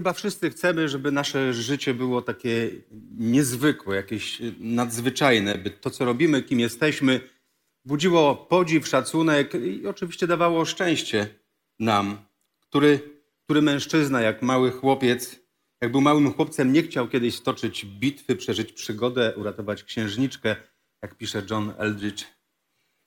Chyba 0.00 0.12
wszyscy 0.12 0.50
chcemy, 0.50 0.88
żeby 0.88 1.12
nasze 1.12 1.54
życie 1.54 1.94
było 1.94 2.22
takie 2.22 2.70
niezwykłe, 3.18 3.96
jakieś 3.96 4.42
nadzwyczajne, 4.60 5.58
by 5.58 5.70
to, 5.70 5.90
co 5.90 6.04
robimy, 6.04 6.42
kim 6.42 6.60
jesteśmy, 6.60 7.20
budziło 7.84 8.36
podziw, 8.36 8.88
szacunek 8.88 9.54
i 9.54 9.86
oczywiście 9.86 10.26
dawało 10.26 10.64
szczęście 10.64 11.28
nam, 11.78 12.18
który, 12.60 13.00
który 13.44 13.62
mężczyzna, 13.62 14.20
jak 14.20 14.42
mały 14.42 14.70
chłopiec, 14.70 15.40
jak 15.80 15.92
był 15.92 16.00
małym 16.00 16.32
chłopcem, 16.32 16.72
nie 16.72 16.82
chciał 16.82 17.08
kiedyś 17.08 17.34
stoczyć 17.34 17.86
bitwy, 17.86 18.36
przeżyć 18.36 18.72
przygodę, 18.72 19.34
uratować 19.36 19.84
księżniczkę, 19.84 20.56
jak 21.02 21.14
pisze 21.14 21.42
John 21.50 21.72
Eldridge. 21.78 22.24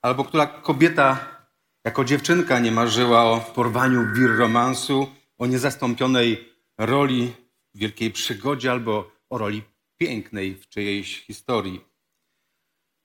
Albo 0.02 0.24
która 0.24 0.46
kobieta 0.46 1.38
jako 1.84 2.04
dziewczynka 2.04 2.58
nie 2.58 2.72
marzyła 2.72 3.24
o 3.24 3.40
porwaniu 3.40 4.06
wir 4.14 4.36
romansu, 4.36 5.06
o 5.38 5.46
niezastąpionej 5.46 6.53
roli 6.78 7.32
w 7.74 7.78
wielkiej 7.78 8.10
przygodzie 8.10 8.70
albo 8.70 9.10
o 9.30 9.38
roli 9.38 9.62
pięknej 9.96 10.54
w 10.56 10.68
czyjejś 10.68 11.20
historii. 11.20 11.80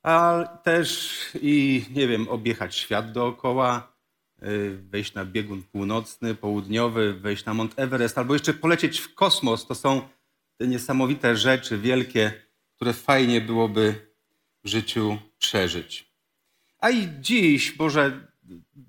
A 0.04 0.44
też 0.64 1.20
i, 1.42 1.86
nie 1.96 2.08
wiem, 2.08 2.28
objechać 2.28 2.76
świat 2.76 3.12
dookoła, 3.12 3.96
y, 4.44 4.78
wejść 4.90 5.14
na 5.14 5.26
biegun 5.26 5.64
północny, 5.64 6.36
południowy, 6.36 7.14
wejść 7.14 7.46
na 7.46 7.54
Mount 7.54 7.80
Everest, 7.80 8.18
albo 8.18 8.34
jeszcze 8.34 8.54
polecieć 8.54 9.00
w 9.00 9.14
kosmos. 9.14 9.68
To 9.68 9.76
są 9.76 10.02
te 10.58 10.68
niesamowite 10.68 11.38
rzeczy, 11.38 11.78
wielkie, 11.78 12.34
które 12.76 12.94
fajnie 12.94 13.42
byłoby 13.42 14.14
w 14.64 14.68
życiu 14.68 15.18
przeżyć. 15.38 16.14
A 16.80 16.90
i 16.90 17.08
dziś, 17.20 17.80
może 17.80 18.28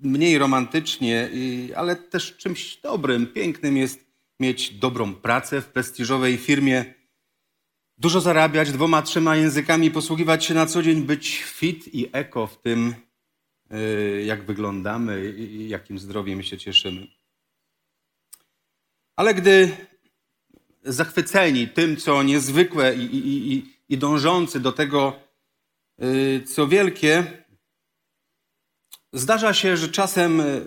mniej 0.01 0.37
romantycznie, 0.37 1.29
ale 1.75 1.95
też 1.95 2.37
czymś 2.37 2.77
dobrym, 2.77 3.27
pięknym 3.27 3.77
jest 3.77 4.10
mieć 4.41 4.69
dobrą 4.69 5.15
pracę 5.15 5.61
w 5.61 5.67
prestiżowej 5.67 6.37
firmie, 6.37 6.93
dużo 7.97 8.21
zarabiać 8.21 8.71
dwoma, 8.71 9.01
trzema 9.01 9.35
językami, 9.35 9.91
posługiwać 9.91 10.45
się 10.45 10.53
na 10.53 10.65
co 10.65 10.83
dzień, 10.83 11.01
być 11.01 11.43
fit 11.43 11.95
i 11.95 12.09
eko 12.11 12.47
w 12.47 12.61
tym, 12.61 12.95
y, 13.73 14.23
jak 14.25 14.45
wyglądamy 14.45 15.31
i 15.31 15.69
jakim 15.69 15.99
zdrowiem 15.99 16.43
się 16.43 16.57
cieszymy. 16.57 17.07
Ale 19.15 19.33
gdy 19.33 19.77
zachwyceni 20.83 21.67
tym, 21.67 21.97
co 21.97 22.23
niezwykłe 22.23 22.95
i, 22.95 23.03
i, 23.15 23.53
i, 23.53 23.73
i 23.89 23.97
dążący 23.97 24.59
do 24.59 24.71
tego, 24.71 25.19
y, 26.03 26.43
co 26.47 26.67
wielkie, 26.67 27.43
zdarza 29.13 29.53
się, 29.53 29.77
że 29.77 29.89
czasem 29.89 30.39
y, 30.39 30.65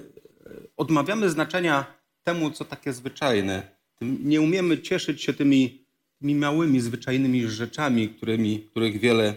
odmawiamy 0.77 1.30
znaczenia 1.30 2.04
temu, 2.24 2.51
co 2.51 2.64
takie 2.64 2.92
zwyczajne. 2.92 3.68
Nie 4.01 4.40
umiemy 4.40 4.79
cieszyć 4.79 5.23
się 5.23 5.33
tymi, 5.33 5.86
tymi 6.18 6.35
małymi, 6.35 6.80
zwyczajnymi 6.80 7.46
rzeczami, 7.46 8.08
którymi, 8.08 8.61
których 8.70 9.01
wiele 9.01 9.35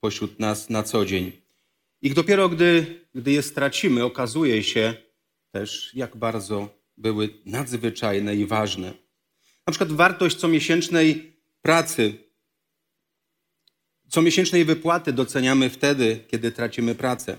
pośród 0.00 0.40
nas 0.40 0.70
na 0.70 0.82
co 0.82 1.06
dzień. 1.06 1.32
I 2.02 2.14
dopiero 2.14 2.48
gdy, 2.48 3.00
gdy 3.14 3.32
je 3.32 3.42
stracimy, 3.42 4.04
okazuje 4.04 4.62
się 4.62 4.94
też, 5.50 5.94
jak 5.94 6.16
bardzo 6.16 6.68
były 6.96 7.28
nadzwyczajne 7.46 8.36
i 8.36 8.46
ważne. 8.46 8.92
Na 9.66 9.70
przykład 9.70 9.92
wartość 9.92 10.36
comiesięcznej 10.36 11.36
pracy, 11.62 12.14
comiesięcznej 14.08 14.64
wypłaty 14.64 15.12
doceniamy 15.12 15.70
wtedy, 15.70 16.24
kiedy 16.28 16.52
tracimy 16.52 16.94
pracę. 16.94 17.36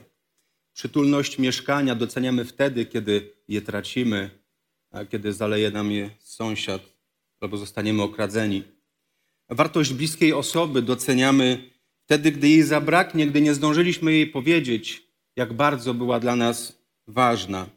Przytulność 0.74 1.40
mieszkania 1.40 1.96
doceniamy 1.96 2.46
wtedy, 2.46 2.86
kiedy 2.86 3.34
je 3.48 3.62
tracimy 3.62 4.45
kiedy 5.10 5.34
zaleje 5.34 5.72
nam 5.72 5.92
je 5.92 6.10
sąsiad 6.20 6.82
albo 7.42 7.58
zostaniemy 7.58 8.04
okradzeni. 8.04 8.64
Wartość 9.50 9.94
bliskiej 9.94 10.34
osoby 10.34 10.82
doceniamy 10.82 11.70
wtedy, 12.06 12.32
gdy 12.32 12.50
jej 12.50 12.64
zabraknie, 12.64 13.28
gdy 13.28 13.42
nie 13.42 13.54
zdążyliśmy 13.54 14.14
jej 14.14 14.28
powiedzieć, 14.28 15.08
jak 15.36 15.54
bardzo 15.54 15.94
była 15.94 16.20
dla 16.20 16.36
nas 16.36 16.80
ważna. 17.08 17.68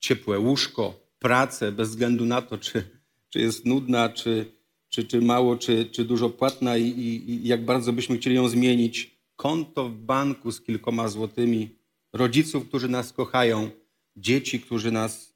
Ciepłe 0.00 0.38
łóżko, 0.38 1.00
pracę, 1.18 1.72
bez 1.72 1.88
względu 1.88 2.24
na 2.24 2.42
to, 2.42 2.58
czy, 2.58 2.82
czy 3.28 3.40
jest 3.40 3.66
nudna, 3.66 4.08
czy, 4.08 4.52
czy, 4.88 5.04
czy 5.04 5.20
mało, 5.20 5.56
czy, 5.56 5.86
czy 5.86 6.04
dużo 6.04 6.30
płatna 6.30 6.76
i, 6.76 6.86
i, 6.86 7.30
i 7.30 7.48
jak 7.48 7.64
bardzo 7.64 7.92
byśmy 7.92 8.18
chcieli 8.18 8.36
ją 8.36 8.48
zmienić. 8.48 9.18
Konto 9.36 9.88
w 9.88 9.94
banku 9.94 10.52
z 10.52 10.60
kilkoma 10.60 11.08
złotymi, 11.08 11.70
rodziców, 12.12 12.68
którzy 12.68 12.88
nas 12.88 13.12
kochają, 13.12 13.70
dzieci, 14.16 14.60
którzy 14.60 14.92
nas 14.92 15.31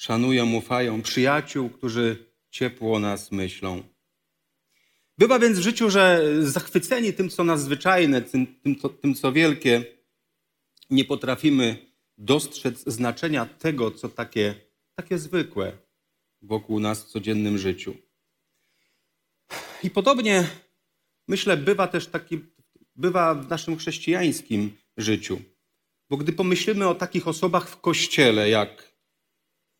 szanują, 0.00 0.52
ufają, 0.52 1.02
przyjaciół, 1.02 1.70
którzy 1.70 2.32
ciepło 2.50 2.94
o 2.94 2.98
nas 2.98 3.32
myślą. 3.32 3.82
Bywa 5.18 5.38
więc 5.38 5.58
w 5.58 5.62
życiu, 5.62 5.90
że 5.90 6.22
zachwyceni 6.42 7.12
tym, 7.12 7.28
co 7.28 7.44
nadzwyczajne, 7.44 8.22
tym, 8.22 8.46
tym, 8.46 8.76
tym, 9.00 9.14
co 9.14 9.32
wielkie, 9.32 9.84
nie 10.90 11.04
potrafimy 11.04 11.76
dostrzec 12.18 12.84
znaczenia 12.86 13.46
tego, 13.46 13.90
co 13.90 14.08
takie, 14.08 14.54
takie 14.94 15.18
zwykłe 15.18 15.72
wokół 16.42 16.80
nas 16.80 17.04
w 17.04 17.06
codziennym 17.06 17.58
życiu. 17.58 17.94
I 19.82 19.90
podobnie, 19.90 20.50
myślę, 21.28 21.56
bywa 21.56 21.86
też 21.86 22.06
taki, 22.06 22.40
bywa 22.96 23.34
w 23.34 23.48
naszym 23.48 23.76
chrześcijańskim 23.76 24.76
życiu. 24.96 25.40
Bo 26.10 26.16
gdy 26.16 26.32
pomyślimy 26.32 26.88
o 26.88 26.94
takich 26.94 27.28
osobach 27.28 27.68
w 27.68 27.80
kościele, 27.80 28.50
jak 28.50 28.89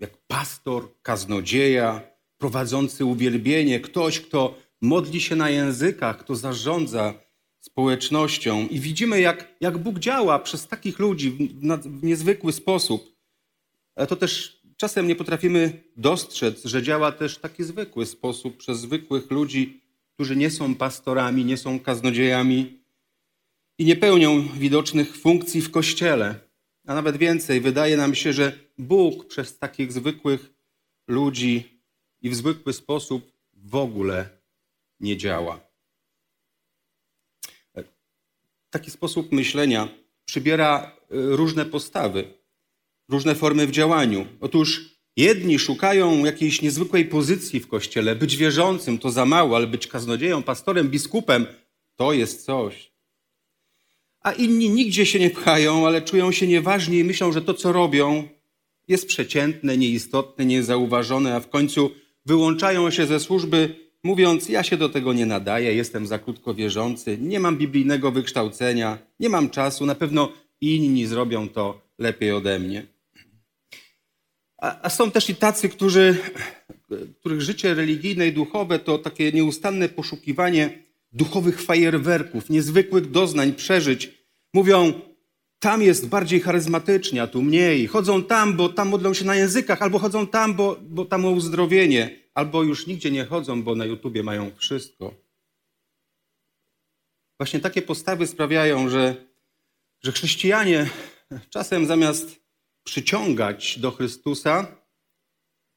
jak 0.01 0.17
pastor, 0.27 0.89
kaznodzieja, 1.03 2.03
prowadzący 2.39 3.05
uwielbienie, 3.05 3.81
ktoś, 3.81 4.21
kto 4.21 4.59
modli 4.81 5.21
się 5.21 5.37
na 5.37 5.51
językach, 5.51 6.19
kto 6.19 6.37
zarządza 6.37 7.15
społecznością. 7.61 8.67
I 8.67 8.81
widzimy, 8.81 9.21
jak, 9.21 9.55
jak 9.61 9.79
Bóg 9.79 9.99
działa 9.99 10.39
przez 10.39 10.69
takich 10.69 10.99
ludzi 10.99 11.31
w, 11.31 11.37
w 12.01 12.05
niezwykły 12.05 12.53
sposób. 12.53 13.17
Ale 13.95 14.07
to 14.07 14.17
też 14.17 14.61
czasem 14.77 15.07
nie 15.07 15.17
potrafimy 15.17 15.83
dostrzec, 15.97 16.65
że 16.65 16.83
działa 16.83 17.13
też 17.13 17.37
w 17.37 17.41
taki 17.41 17.65
zwykły 17.65 18.07
sposób 18.07 18.57
przez 18.57 18.81
zwykłych 18.81 19.31
ludzi, 19.31 19.81
którzy 20.15 20.37
nie 20.37 20.51
są 20.51 20.75
pastorami, 20.75 21.45
nie 21.45 21.57
są 21.57 21.81
kaznodziejami 21.81 22.81
i 23.79 23.85
nie 23.85 23.97
pełnią 23.97 24.49
widocznych 24.49 25.17
funkcji 25.17 25.61
w 25.61 25.71
kościele. 25.71 26.50
A 26.91 26.95
nawet 26.95 27.17
więcej, 27.17 27.61
wydaje 27.61 27.97
nam 27.97 28.15
się, 28.15 28.33
że 28.33 28.53
Bóg 28.79 29.27
przez 29.27 29.59
takich 29.59 29.93
zwykłych 29.93 30.51
ludzi 31.09 31.83
i 32.21 32.31
w 32.31 32.35
zwykły 32.35 32.73
sposób 32.73 33.33
w 33.53 33.75
ogóle 33.75 34.29
nie 35.01 35.17
działa. 35.17 35.61
Taki 38.71 38.91
sposób 38.91 39.33
myślenia 39.33 39.89
przybiera 40.25 40.83
e, 40.83 40.91
różne 41.11 41.65
postawy, 41.65 42.35
różne 43.09 43.35
formy 43.35 43.67
w 43.67 43.71
działaniu. 43.71 44.27
Otóż 44.41 44.99
jedni 45.17 45.59
szukają 45.59 46.25
jakiejś 46.25 46.63
niezwykłej 46.63 47.05
pozycji 47.05 47.61
w 47.61 47.69
kościele. 47.69 48.17
Być 48.17 48.37
wierzącym 48.37 48.99
to 48.99 49.11
za 49.11 49.27
mało, 49.27 49.57
ale 49.57 49.67
być 49.67 49.87
kaznodzieją, 49.87 50.43
pastorem, 50.43 50.89
biskupem 50.89 51.47
to 51.97 52.13
jest 52.13 52.45
coś 52.45 52.90
a 54.21 54.33
inni 54.33 54.71
nigdzie 54.71 55.07
się 55.07 55.19
nie 55.19 55.31
pchają, 55.31 55.87
ale 55.87 56.03
czują 56.03 56.33
się 56.33 56.47
nieważni 56.47 56.99
i 56.99 57.05
myślą, 57.05 57.33
że 57.33 57.43
to, 57.43 57.55
co 57.55 57.73
robią, 57.73 58.29
jest 58.89 59.07
przeciętne, 59.07 59.77
nieistotne, 59.79 60.45
niezauważone, 60.45 61.35
a 61.35 61.41
w 61.41 61.49
końcu 61.49 61.91
wyłączają 62.27 62.91
się 62.91 63.07
ze 63.07 63.21
służby, 63.21 63.75
mówiąc: 64.03 64.49
Ja 64.49 64.63
się 64.63 64.77
do 64.77 64.89
tego 64.89 65.13
nie 65.13 65.27
nadaję, 65.27 65.75
jestem 65.75 66.07
za 66.07 66.19
krótko 66.19 66.55
wierzący, 66.55 67.19
nie 67.21 67.41
mam 67.41 67.57
biblijnego 67.57 68.13
wykształcenia, 68.13 68.99
nie 69.21 69.29
mam 69.29 69.51
czasu, 69.51 69.87
na 69.87 69.95
pewno 69.95 70.33
inni 70.61 71.07
zrobią 71.07 71.49
to 71.49 71.81
lepiej 71.99 72.33
ode 72.33 72.59
mnie. 72.59 72.87
A, 74.59 74.83
a 74.83 74.91
są 74.91 75.11
też 75.11 75.31
i 75.31 75.35
tacy, 75.35 75.69
którzy, 75.69 76.17
których 77.21 77.43
życie 77.43 77.75
religijne 77.75 78.27
i 78.27 78.33
duchowe 78.33 78.79
to 78.79 78.99
takie 78.99 79.33
nieustanne 79.33 79.89
poszukiwanie 79.89 80.90
duchowych 81.13 81.63
fajerwerków, 81.63 82.51
niezwykłych 82.51 83.11
doznań, 83.11 83.53
przeżyć. 83.53 84.11
Mówią, 84.55 84.93
tam 85.59 85.83
jest 85.83 86.09
bardziej 86.09 86.41
charyzmatycznie, 86.41 87.23
a 87.23 87.27
tu 87.27 87.43
mniej. 87.43 87.87
Chodzą 87.87 88.25
tam, 88.25 88.57
bo 88.57 88.69
tam 88.69 88.89
modlą 88.89 89.15
się 89.15 89.25
na 89.25 89.35
językach, 89.35 89.83
albo 89.83 89.99
chodzą 89.99 90.27
tam, 90.27 90.55
bo, 90.55 90.77
bo 90.83 91.05
tam 91.05 91.25
o 91.25 91.31
uzdrowienie, 91.31 92.21
albo 92.35 92.63
już 92.63 92.87
nigdzie 92.87 93.11
nie 93.11 93.25
chodzą, 93.25 93.63
bo 93.63 93.75
na 93.75 93.85
YouTubie 93.85 94.23
mają 94.23 94.51
wszystko. 94.57 95.15
Właśnie 97.39 97.61
takie 97.61 97.83
postawy 97.83 98.27
sprawiają, 98.27 98.89
że, 98.89 99.27
że 100.03 100.13
chrześcijanie 100.13 100.91
czasem 101.51 101.87
zamiast 101.87 102.41
przyciągać 102.85 103.79
do 103.79 103.91
Chrystusa, 103.91 104.77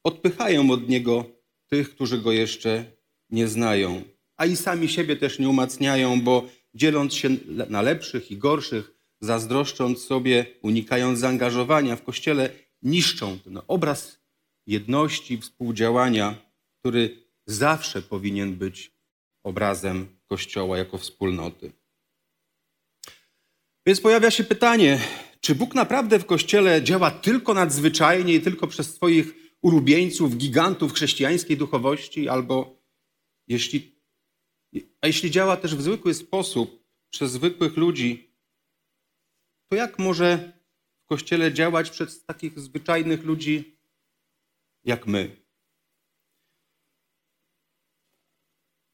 odpychają 0.04 0.72
od 0.72 0.90
Niego 0.90 1.26
tych, 1.68 1.96
którzy 1.96 2.18
Go 2.18 2.32
jeszcze 2.32 2.86
nie 3.30 3.48
znają. 3.48 4.13
A 4.38 4.46
i 4.46 4.56
sami 4.56 4.90
siebie 4.90 5.16
też 5.16 5.40
nie 5.40 5.50
umacniają, 5.50 6.22
bo 6.22 6.50
dzieląc 6.74 7.14
się 7.14 7.30
na 7.70 7.82
lepszych 7.82 8.32
i 8.32 8.38
gorszych, 8.38 8.92
zazdroszcząc 9.22 10.00
sobie, 10.06 10.46
unikając 10.62 11.20
zaangażowania 11.20 11.96
w 11.96 12.04
Kościele, 12.04 12.50
niszczą 12.82 13.40
ten 13.40 13.60
obraz 13.68 14.20
jedności, 14.68 15.38
współdziałania, 15.38 16.36
który 16.80 17.24
zawsze 17.48 18.02
powinien 18.02 18.56
być 18.56 18.92
obrazem 19.44 20.08
Kościoła 20.28 20.78
jako 20.78 20.98
wspólnoty. 20.98 21.72
Więc 23.86 24.02
pojawia 24.02 24.32
się 24.32 24.44
pytanie, 24.44 25.00
czy 25.40 25.56
Bóg 25.56 25.76
naprawdę 25.76 26.20
w 26.20 26.26
Kościele 26.26 26.84
działa 26.84 27.12
tylko 27.12 27.54
nadzwyczajnie 27.54 28.34
i 28.34 28.42
tylko 28.42 28.68
przez 28.68 28.96
swoich 28.96 29.34
ulubieńców, 29.62 30.38
gigantów 30.38 30.94
chrześcijańskiej 30.94 31.58
duchowości, 31.58 32.30
albo 32.30 32.84
jeśli, 33.48 33.93
a 35.02 35.08
jeśli 35.08 35.32
działa 35.32 35.58
też 35.58 35.76
w 35.76 35.82
zwykły 35.82 36.14
sposób 36.14 36.84
przez 37.10 37.32
zwykłych 37.32 37.78
ludzi, 37.78 38.30
to 39.70 39.76
jak 39.76 40.00
może 40.00 40.54
w 41.04 41.06
Kościele 41.06 41.54
działać 41.54 41.90
przez 41.90 42.26
takich 42.26 42.60
zwyczajnych 42.60 43.24
ludzi 43.24 43.78
jak 44.84 45.08
my? 45.08 45.44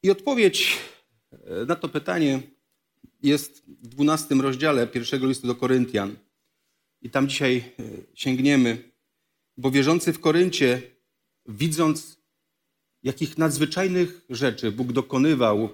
I 0.04 0.12
odpowiedź 0.12 0.78
e, 1.32 1.66
na 1.66 1.76
to 1.76 1.90
pytanie 1.90 2.42
jest 3.24 3.66
w 3.66 3.88
12 3.88 4.36
rozdziale 4.36 4.88
pierwszego 4.88 5.28
listu 5.28 5.48
do 5.48 5.56
Koryntian. 5.56 6.16
I 7.02 7.10
tam 7.10 7.28
dzisiaj 7.28 7.58
e, 7.58 7.84
sięgniemy, 8.14 8.92
bo 9.58 9.72
wierzący 9.72 10.14
w 10.14 10.20
Koryncie, 10.20 10.82
widząc 11.46 12.19
jakich 13.04 13.38
nadzwyczajnych 13.38 14.22
rzeczy 14.30 14.72
Bóg 14.72 14.92
dokonywał 14.92 15.70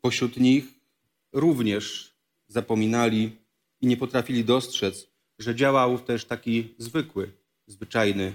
pośród 0.00 0.36
nich, 0.36 0.64
również 1.32 2.14
zapominali 2.48 3.36
i 3.80 3.86
nie 3.86 3.96
potrafili 3.96 4.44
dostrzec, 4.44 5.08
że 5.38 5.54
działał 5.54 5.98
też 5.98 6.24
taki 6.24 6.74
zwykły, 6.78 7.32
zwyczajny 7.66 8.34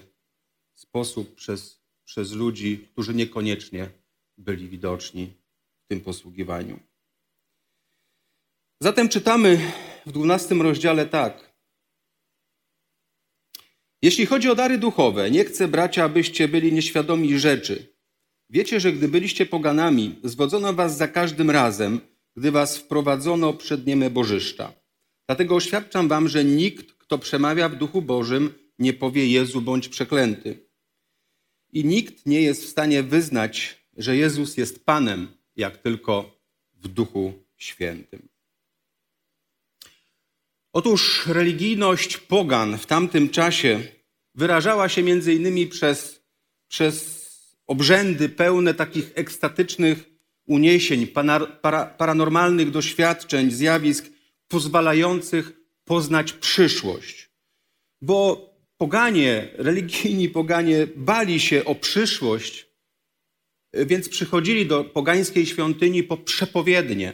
sposób 0.76 1.36
przez, 1.36 1.82
przez 2.04 2.32
ludzi, 2.32 2.88
którzy 2.94 3.14
niekoniecznie 3.14 3.90
byli 4.38 4.70
widoczni 4.70 5.34
w 5.86 5.88
tym 5.88 6.02
posługiwaniu. 6.02 6.80
Zatem 8.82 9.10
czytamy 9.10 9.72
w 10.06 10.12
12 10.12 10.56
rozdziale 10.56 11.06
tak. 11.06 11.47
Jeśli 14.02 14.26
chodzi 14.26 14.50
o 14.50 14.56
dary 14.56 14.78
duchowe, 14.78 15.32
nie 15.32 15.46
chcę, 15.46 15.68
bracia, 15.68 16.04
abyście 16.04 16.48
byli 16.48 16.74
nieświadomi 16.74 17.40
rzeczy. 17.40 17.98
Wiecie, 18.50 18.80
że 18.80 18.94
gdy 18.94 19.08
byliście 19.08 19.46
poganami, 19.46 20.16
zwodzono 20.24 20.74
was 20.74 20.98
za 20.98 21.08
każdym 21.08 21.52
razem, 21.52 22.00
gdy 22.36 22.52
was 22.52 22.78
wprowadzono 22.78 23.54
przed 23.54 23.88
nieme 23.88 24.10
bożyszcza. 24.10 24.74
Dlatego 25.28 25.56
oświadczam 25.56 26.08
wam, 26.08 26.28
że 26.28 26.46
nikt, 26.46 26.92
kto 26.94 27.18
przemawia 27.18 27.70
w 27.70 27.76
duchu 27.76 28.02
Bożym, 28.02 28.54
nie 28.80 28.94
powie 28.94 29.28
Jezu 29.28 29.62
bądź 29.62 29.90
przeklęty. 29.90 30.68
I 31.74 31.86
nikt 31.86 32.26
nie 32.26 32.42
jest 32.42 32.64
w 32.64 32.70
stanie 32.70 33.04
wyznać, 33.04 33.78
że 33.98 34.18
Jezus 34.18 34.58
jest 34.58 34.86
Panem, 34.86 35.28
jak 35.56 35.78
tylko 35.78 36.40
w 36.74 36.88
duchu 36.88 37.34
świętym. 37.58 38.30
Otóż 40.78 41.28
religijność 41.28 42.18
pogan 42.18 42.78
w 42.78 42.86
tamtym 42.86 43.30
czasie 43.30 43.84
wyrażała 44.36 44.90
się 44.90 45.04
między 45.04 45.34
innymi 45.34 45.68
przez, 45.68 46.24
przez 46.68 47.28
obrzędy 47.68 48.30
pełne 48.30 48.74
takich 48.74 49.12
ekstatycznych 49.16 50.10
uniesień, 50.48 51.08
paranormalnych 51.98 52.72
doświadczeń, 52.72 53.52
zjawisk 53.52 54.06
pozwalających 54.48 55.52
poznać 55.86 56.34
przyszłość. 56.34 57.30
Bo 58.02 58.50
poganie, 58.78 59.50
religijni 59.54 60.30
poganie 60.30 60.88
bali 60.96 61.40
się 61.40 61.66
o 61.66 61.76
przyszłość, 61.76 62.68
więc 63.74 64.10
przychodzili 64.10 64.66
do 64.66 64.84
pogańskiej 64.84 65.46
świątyni 65.46 66.04
po 66.04 66.18
przepowiednie. 66.18 67.14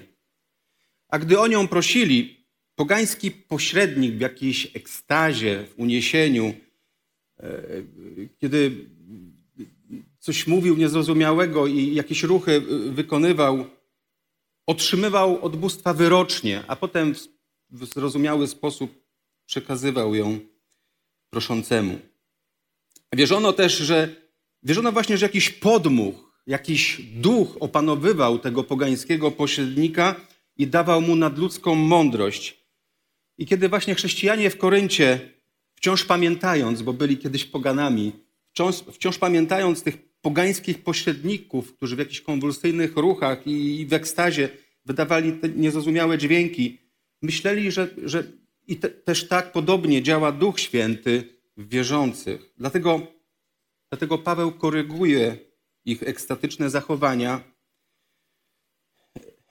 A 1.09 1.19
gdy 1.19 1.39
o 1.39 1.47
nią 1.47 1.67
prosili, 1.67 2.42
pogański 2.75 3.31
pośrednik 3.31 4.15
w 4.15 4.21
jakiejś 4.21 4.75
ekstazie, 4.75 5.65
w 5.69 5.79
uniesieniu, 5.79 6.53
e, 7.39 7.61
kiedy 8.37 8.71
coś 10.19 10.47
mówił 10.47 10.77
niezrozumiałego 10.77 11.67
i 11.67 11.95
jakieś 11.95 12.23
ruchy 12.23 12.61
wykonywał, 12.91 13.65
otrzymywał 14.67 15.45
od 15.45 15.55
bóstwa 15.55 15.93
wyrocznie, 15.93 16.63
a 16.67 16.75
potem 16.75 17.13
w 17.69 17.85
zrozumiały 17.85 18.47
sposób 18.47 19.03
przekazywał 19.45 20.15
ją 20.15 20.39
proszącemu. 21.29 21.99
Wierzono 23.15 23.53
też, 23.53 23.77
że 23.77 24.15
wierzono 24.63 24.91
właśnie, 24.91 25.17
że 25.17 25.25
jakiś 25.25 25.49
podmuch, 25.49 26.15
jakiś 26.47 27.01
duch 27.01 27.57
opanowywał 27.59 28.39
tego 28.39 28.63
pogańskiego 28.63 29.31
pośrednika 29.31 30.15
i 30.57 30.67
dawał 30.67 31.01
mu 31.01 31.15
nadludzką 31.15 31.75
mądrość. 31.75 32.62
I 33.37 33.45
kiedy 33.45 33.69
właśnie 33.69 33.95
chrześcijanie 33.95 34.49
w 34.49 34.57
Koryncie, 34.57 35.19
wciąż 35.75 36.05
pamiętając, 36.05 36.81
bo 36.81 36.93
byli 36.93 37.17
kiedyś 37.17 37.45
poganami, 37.45 38.11
wciąż, 38.51 38.75
wciąż 38.75 39.17
pamiętając 39.17 39.83
tych 39.83 39.97
pogańskich 40.21 40.83
pośredników, 40.83 41.75
którzy 41.75 41.95
w 41.95 41.99
jakichś 41.99 42.21
konwulsyjnych 42.21 42.97
ruchach 42.97 43.47
i 43.47 43.85
w 43.85 43.93
ekstazie 43.93 44.49
wydawali 44.85 45.33
te 45.33 45.49
niezrozumiałe 45.49 46.17
dźwięki, 46.17 46.77
myśleli, 47.21 47.71
że, 47.71 47.87
że 48.03 48.23
i 48.67 48.75
te, 48.75 48.89
też 48.89 49.27
tak 49.27 49.51
podobnie 49.51 50.03
działa 50.03 50.31
Duch 50.31 50.59
Święty 50.59 51.23
w 51.57 51.69
wierzących. 51.69 52.53
Dlatego, 52.57 53.07
dlatego 53.89 54.17
Paweł 54.17 54.51
koryguje 54.51 55.37
ich 55.85 56.03
ekstatyczne 56.03 56.69
zachowania, 56.69 57.41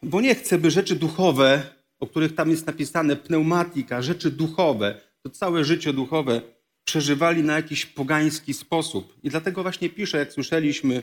bo 0.02 0.20
nie 0.20 0.34
chce, 0.34 0.58
by 0.58 0.70
rzeczy 0.70 0.96
duchowe, 0.96 1.81
o 2.02 2.06
których 2.06 2.34
tam 2.34 2.50
jest 2.50 2.66
napisane, 2.66 3.16
pneumatika, 3.16 4.02
rzeczy 4.02 4.30
duchowe, 4.30 5.00
to 5.22 5.30
całe 5.30 5.64
życie 5.64 5.92
duchowe 5.92 6.42
przeżywali 6.84 7.42
na 7.42 7.56
jakiś 7.56 7.86
pogański 7.86 8.54
sposób. 8.54 9.18
I 9.22 9.30
dlatego 9.30 9.62
właśnie 9.62 9.90
pisze, 9.90 10.18
jak 10.18 10.32
słyszeliśmy, 10.32 11.02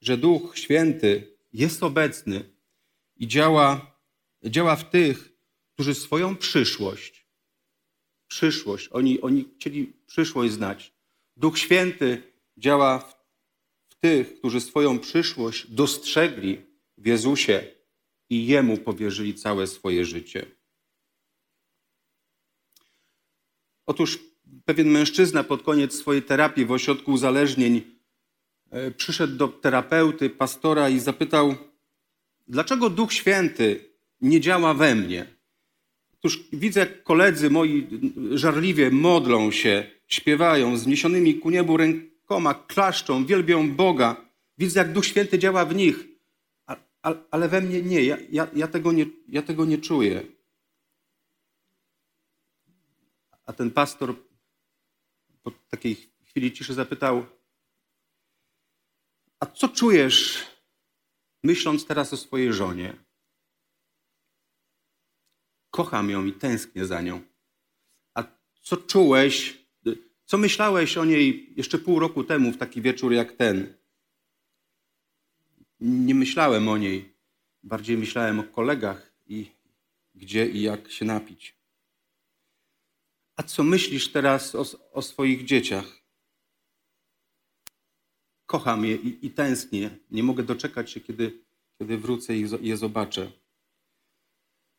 że 0.00 0.16
Duch 0.16 0.58
Święty 0.58 1.36
jest 1.52 1.82
obecny 1.82 2.44
i 3.16 3.28
działa, 3.28 3.96
działa 4.44 4.76
w 4.76 4.90
tych, 4.90 5.32
którzy 5.74 5.94
swoją 5.94 6.36
przyszłość, 6.36 7.26
przyszłość, 8.28 8.88
oni, 8.92 9.20
oni 9.20 9.48
chcieli 9.54 9.92
przyszłość 10.06 10.52
znać. 10.52 10.92
Duch 11.36 11.58
Święty 11.58 12.22
działa 12.56 12.98
w, 12.98 13.14
w 13.88 13.94
tych, 13.94 14.38
którzy 14.38 14.60
swoją 14.60 14.98
przyszłość 14.98 15.66
dostrzegli 15.70 16.60
w 16.98 17.06
Jezusie 17.06 17.81
i 18.32 18.46
Jemu 18.46 18.76
powierzyli 18.76 19.34
całe 19.34 19.66
swoje 19.66 20.04
życie. 20.04 20.46
Otóż 23.86 24.18
pewien 24.64 24.88
mężczyzna 24.88 25.44
pod 25.44 25.62
koniec 25.62 25.94
swojej 25.94 26.22
terapii 26.22 26.66
w 26.66 26.72
ośrodku 26.72 27.12
uzależnień 27.12 27.82
e, 28.70 28.90
przyszedł 28.90 29.36
do 29.36 29.48
terapeuty, 29.48 30.30
pastora 30.30 30.88
i 30.88 30.98
zapytał, 30.98 31.54
dlaczego 32.48 32.90
Duch 32.90 33.12
Święty 33.12 33.84
nie 34.20 34.40
działa 34.40 34.74
we 34.74 34.94
mnie? 34.94 35.26
Otóż 36.18 36.44
widzę, 36.52 36.80
jak 36.80 37.02
koledzy 37.02 37.50
moi 37.50 37.86
żarliwie 38.34 38.90
modlą 38.90 39.50
się, 39.50 39.86
śpiewają, 40.06 40.76
zniesionymi 40.76 41.34
ku 41.34 41.50
niebu 41.50 41.76
rękoma, 41.76 42.54
klaszczą, 42.54 43.26
wielbią 43.26 43.70
Boga. 43.70 44.16
Widzę, 44.58 44.80
jak 44.80 44.92
Duch 44.92 45.06
Święty 45.06 45.38
działa 45.38 45.64
w 45.64 45.74
nich, 45.74 46.11
ale 47.30 47.48
we 47.48 47.60
mnie 47.60 47.82
nie. 47.82 48.04
Ja, 48.04 48.16
ja, 48.30 48.48
ja, 48.54 48.68
tego 48.68 48.92
nie, 48.92 49.06
ja 49.28 49.42
tego 49.42 49.64
nie 49.64 49.78
czuję. 49.78 50.22
A 53.46 53.52
ten 53.52 53.70
pastor 53.70 54.14
po 55.42 55.50
takiej 55.50 55.96
chwili 56.24 56.52
ciszy 56.52 56.74
zapytał: 56.74 57.26
A 59.40 59.46
co 59.46 59.68
czujesz, 59.68 60.46
myśląc 61.42 61.86
teraz 61.86 62.12
o 62.12 62.16
swojej 62.16 62.52
żonie? 62.52 62.96
kocham 65.72 66.10
ją 66.10 66.24
i 66.24 66.32
tęsknię 66.32 66.86
za 66.86 67.00
nią. 67.00 67.20
A 68.14 68.24
co 68.62 68.76
czułeś, 68.76 69.58
co 70.24 70.38
myślałeś 70.38 70.96
o 70.96 71.04
niej 71.04 71.54
jeszcze 71.56 71.78
pół 71.78 71.98
roku 71.98 72.24
temu, 72.24 72.52
w 72.52 72.58
taki 72.58 72.82
wieczór 72.82 73.12
jak 73.12 73.32
ten? 73.32 73.74
Nie 75.84 76.14
myślałem 76.14 76.68
o 76.68 76.78
niej, 76.78 77.14
bardziej 77.62 77.96
myślałem 77.96 78.40
o 78.40 78.44
kolegach 78.44 79.12
i 79.26 79.50
gdzie 80.14 80.46
i 80.46 80.62
jak 80.62 80.90
się 80.90 81.04
napić. 81.04 81.56
A 83.36 83.42
co 83.42 83.62
myślisz 83.62 84.12
teraz 84.12 84.54
o, 84.54 84.64
o 84.92 85.02
swoich 85.02 85.44
dzieciach? 85.44 86.02
Kocham 88.46 88.84
je 88.84 88.96
i, 88.96 89.26
i 89.26 89.30
tęsknię. 89.30 89.98
Nie 90.10 90.22
mogę 90.22 90.42
doczekać 90.42 90.90
się, 90.90 91.00
kiedy, 91.00 91.42
kiedy 91.78 91.98
wrócę 91.98 92.36
i 92.36 92.48
je 92.60 92.76
zobaczę. 92.76 93.32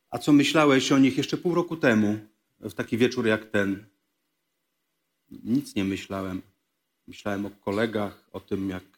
A 0.10 0.18
co 0.20 0.34
myślałeś 0.34 0.92
o 0.92 0.98
nich 0.98 1.18
jeszcze 1.18 1.38
pół 1.38 1.56
roku 1.56 1.78
temu, 1.78 2.20
w 2.60 2.74
taki 2.74 2.98
wieczór 2.98 3.28
jak 3.28 3.46
ten? 3.46 3.86
Nic 5.32 5.76
nie 5.76 5.84
myślałem. 5.84 6.42
Myślałem 7.08 7.46
o 7.46 7.50
kolegach, 7.50 8.30
o 8.32 8.40
tym, 8.40 8.70
jak 8.70 8.93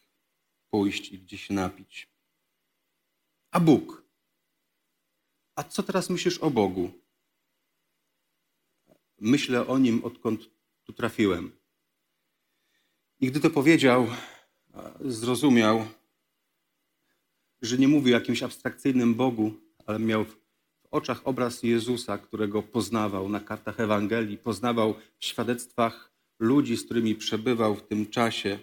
pójść 0.70 1.12
i 1.12 1.18
gdzie 1.18 1.38
się 1.38 1.54
napić. 1.54 2.08
A 3.50 3.60
Bóg? 3.60 4.06
A 5.54 5.62
co 5.62 5.82
teraz 5.82 6.10
myślisz 6.10 6.38
o 6.38 6.50
Bogu? 6.50 6.90
Myślę 9.20 9.66
o 9.66 9.78
nim, 9.78 10.04
odkąd 10.04 10.50
tu 10.84 10.92
trafiłem. 10.92 11.52
I 13.20 13.26
gdy 13.26 13.40
to 13.40 13.50
powiedział, 13.50 14.06
zrozumiał, 15.00 15.86
że 17.62 17.78
nie 17.78 17.88
mówi 17.88 18.14
o 18.14 18.18
jakimś 18.18 18.42
abstrakcyjnym 18.42 19.14
Bogu, 19.14 19.54
ale 19.86 19.98
miał 19.98 20.24
w 20.24 20.36
oczach 20.90 21.20
obraz 21.24 21.62
Jezusa, 21.62 22.18
którego 22.18 22.62
poznawał 22.62 23.28
na 23.28 23.40
kartach 23.40 23.80
Ewangelii, 23.80 24.38
poznawał 24.38 24.94
w 25.18 25.24
świadectwach 25.24 26.12
ludzi, 26.38 26.76
z 26.76 26.84
którymi 26.84 27.14
przebywał 27.14 27.74
w 27.74 27.82
tym 27.82 28.06
czasie, 28.06 28.58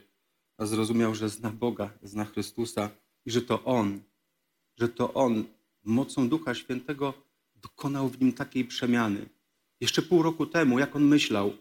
a 0.63 0.65
zrozumiał, 0.65 1.15
że 1.15 1.29
zna 1.29 1.49
Boga, 1.49 1.89
zna 2.03 2.25
Chrystusa 2.25 2.89
i 3.25 3.31
że 3.31 3.41
to 3.41 3.63
On, 3.63 4.01
że 4.77 4.89
to 4.89 5.13
On 5.13 5.43
mocą 5.83 6.29
Ducha 6.29 6.55
Świętego 6.55 7.13
dokonał 7.55 8.09
w 8.09 8.21
nim 8.21 8.33
takiej 8.33 8.65
przemiany. 8.65 9.29
Jeszcze 9.81 10.01
pół 10.01 10.21
roku 10.23 10.45
temu, 10.45 10.79
jak 10.79 10.95
on 10.95 11.03
myślał, 11.03 11.53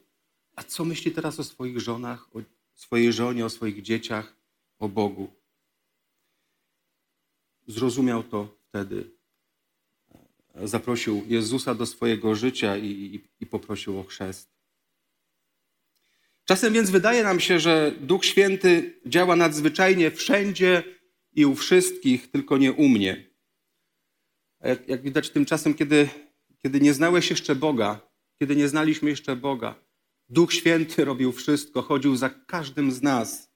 a 0.57 0.63
co 0.63 0.85
myśli 0.85 1.13
teraz 1.13 1.41
o 1.41 1.45
swoich 1.45 1.81
żonach, 1.81 2.37
o 2.37 2.41
swojej 2.75 3.13
żonie, 3.13 3.47
o 3.47 3.51
swoich 3.51 3.83
dzieciach, 3.83 4.37
o 4.79 4.89
Bogu? 4.89 5.29
Zrozumiał 7.67 8.23
to 8.23 8.57
wtedy. 8.69 9.11
Zaprosił 10.65 11.25
Jezusa 11.27 11.75
do 11.75 11.87
swojego 11.87 12.35
życia 12.35 12.77
i, 12.77 12.87
i, 12.87 13.21
i 13.41 13.47
poprosił 13.47 13.99
o 13.99 14.05
chrzest. 14.05 14.49
Czasem 16.45 16.73
więc 16.73 16.91
wydaje 16.91 17.23
nam 17.23 17.41
się, 17.41 17.61
że 17.61 17.93
Duch 18.01 18.25
Święty 18.25 19.01
działa 19.07 19.37
nadzwyczajnie 19.37 20.11
wszędzie 20.11 20.83
i 21.33 21.47
u 21.47 21.55
wszystkich, 21.55 22.31
tylko 22.31 22.59
nie 22.59 22.73
u 22.73 22.89
mnie. 22.89 23.31
Jak, 24.61 24.89
jak 24.89 25.03
widać 25.03 25.31
tymczasem, 25.31 25.75
kiedy, 25.75 26.09
kiedy 26.59 26.81
nie 26.81 26.95
znałeś 26.95 27.31
jeszcze 27.31 27.55
Boga, 27.55 28.01
kiedy 28.39 28.57
nie 28.57 28.69
znaliśmy 28.69 29.11
jeszcze 29.11 29.37
Boga, 29.37 29.75
Duch 30.29 30.53
Święty 30.53 31.05
robił 31.05 31.33
wszystko, 31.33 31.83
chodził 31.83 32.17
za 32.17 32.31
każdym 32.31 32.93
z 32.93 33.03
nas, 33.03 33.53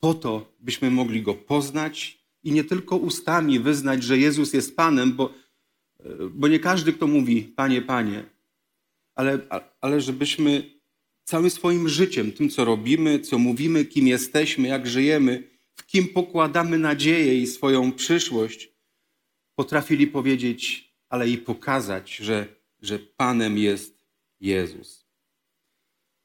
po 0.00 0.14
to, 0.14 0.56
byśmy 0.60 0.90
mogli 0.90 1.22
Go 1.22 1.34
poznać 1.34 2.24
i 2.42 2.52
nie 2.52 2.64
tylko 2.64 2.96
ustami 2.96 3.60
wyznać, 3.60 4.02
że 4.02 4.18
Jezus 4.18 4.52
jest 4.52 4.76
Panem, 4.76 5.12
bo, 5.12 5.34
bo 6.30 6.48
nie 6.48 6.58
każdy, 6.58 6.92
kto 6.92 7.06
mówi 7.06 7.42
Panie, 7.42 7.82
Panie, 7.82 8.24
ale, 9.14 9.38
ale 9.80 10.00
żebyśmy 10.00 10.77
całym 11.28 11.50
swoim 11.50 11.88
życiem, 11.88 12.32
tym, 12.32 12.50
co 12.50 12.64
robimy, 12.64 13.20
co 13.20 13.38
mówimy, 13.38 13.84
kim 13.84 14.06
jesteśmy, 14.06 14.68
jak 14.68 14.86
żyjemy, 14.86 15.50
w 15.74 15.86
kim 15.86 16.08
pokładamy 16.08 16.78
nadzieję 16.78 17.42
i 17.42 17.46
swoją 17.46 17.92
przyszłość, 17.92 18.68
potrafili 19.54 20.06
powiedzieć, 20.06 20.92
ale 21.08 21.28
i 21.28 21.38
pokazać, 21.38 22.16
że, 22.16 22.46
że 22.80 22.98
Panem 22.98 23.58
jest 23.58 24.04
Jezus. 24.40 25.06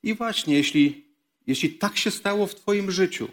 I 0.03 0.13
właśnie, 0.13 0.55
jeśli, 0.55 1.15
jeśli 1.48 1.69
tak 1.69 1.98
się 1.98 2.12
stało 2.12 2.48
w 2.48 2.55
Twoim 2.55 2.91
życiu 2.91 3.27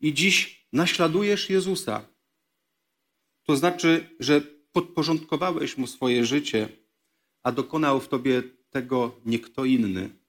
i 0.00 0.14
dziś 0.14 0.66
naśladujesz 0.72 1.50
Jezusa, 1.50 2.08
to 3.42 3.56
znaczy, 3.56 4.16
że 4.20 4.40
podporządkowałeś 4.72 5.76
Mu 5.76 5.86
swoje 5.86 6.24
życie, 6.24 6.68
a 7.42 7.52
dokonał 7.52 8.00
w 8.00 8.08
Tobie 8.08 8.42
tego 8.70 9.20
nie 9.26 9.38
kto 9.38 9.64
inny, 9.64 10.25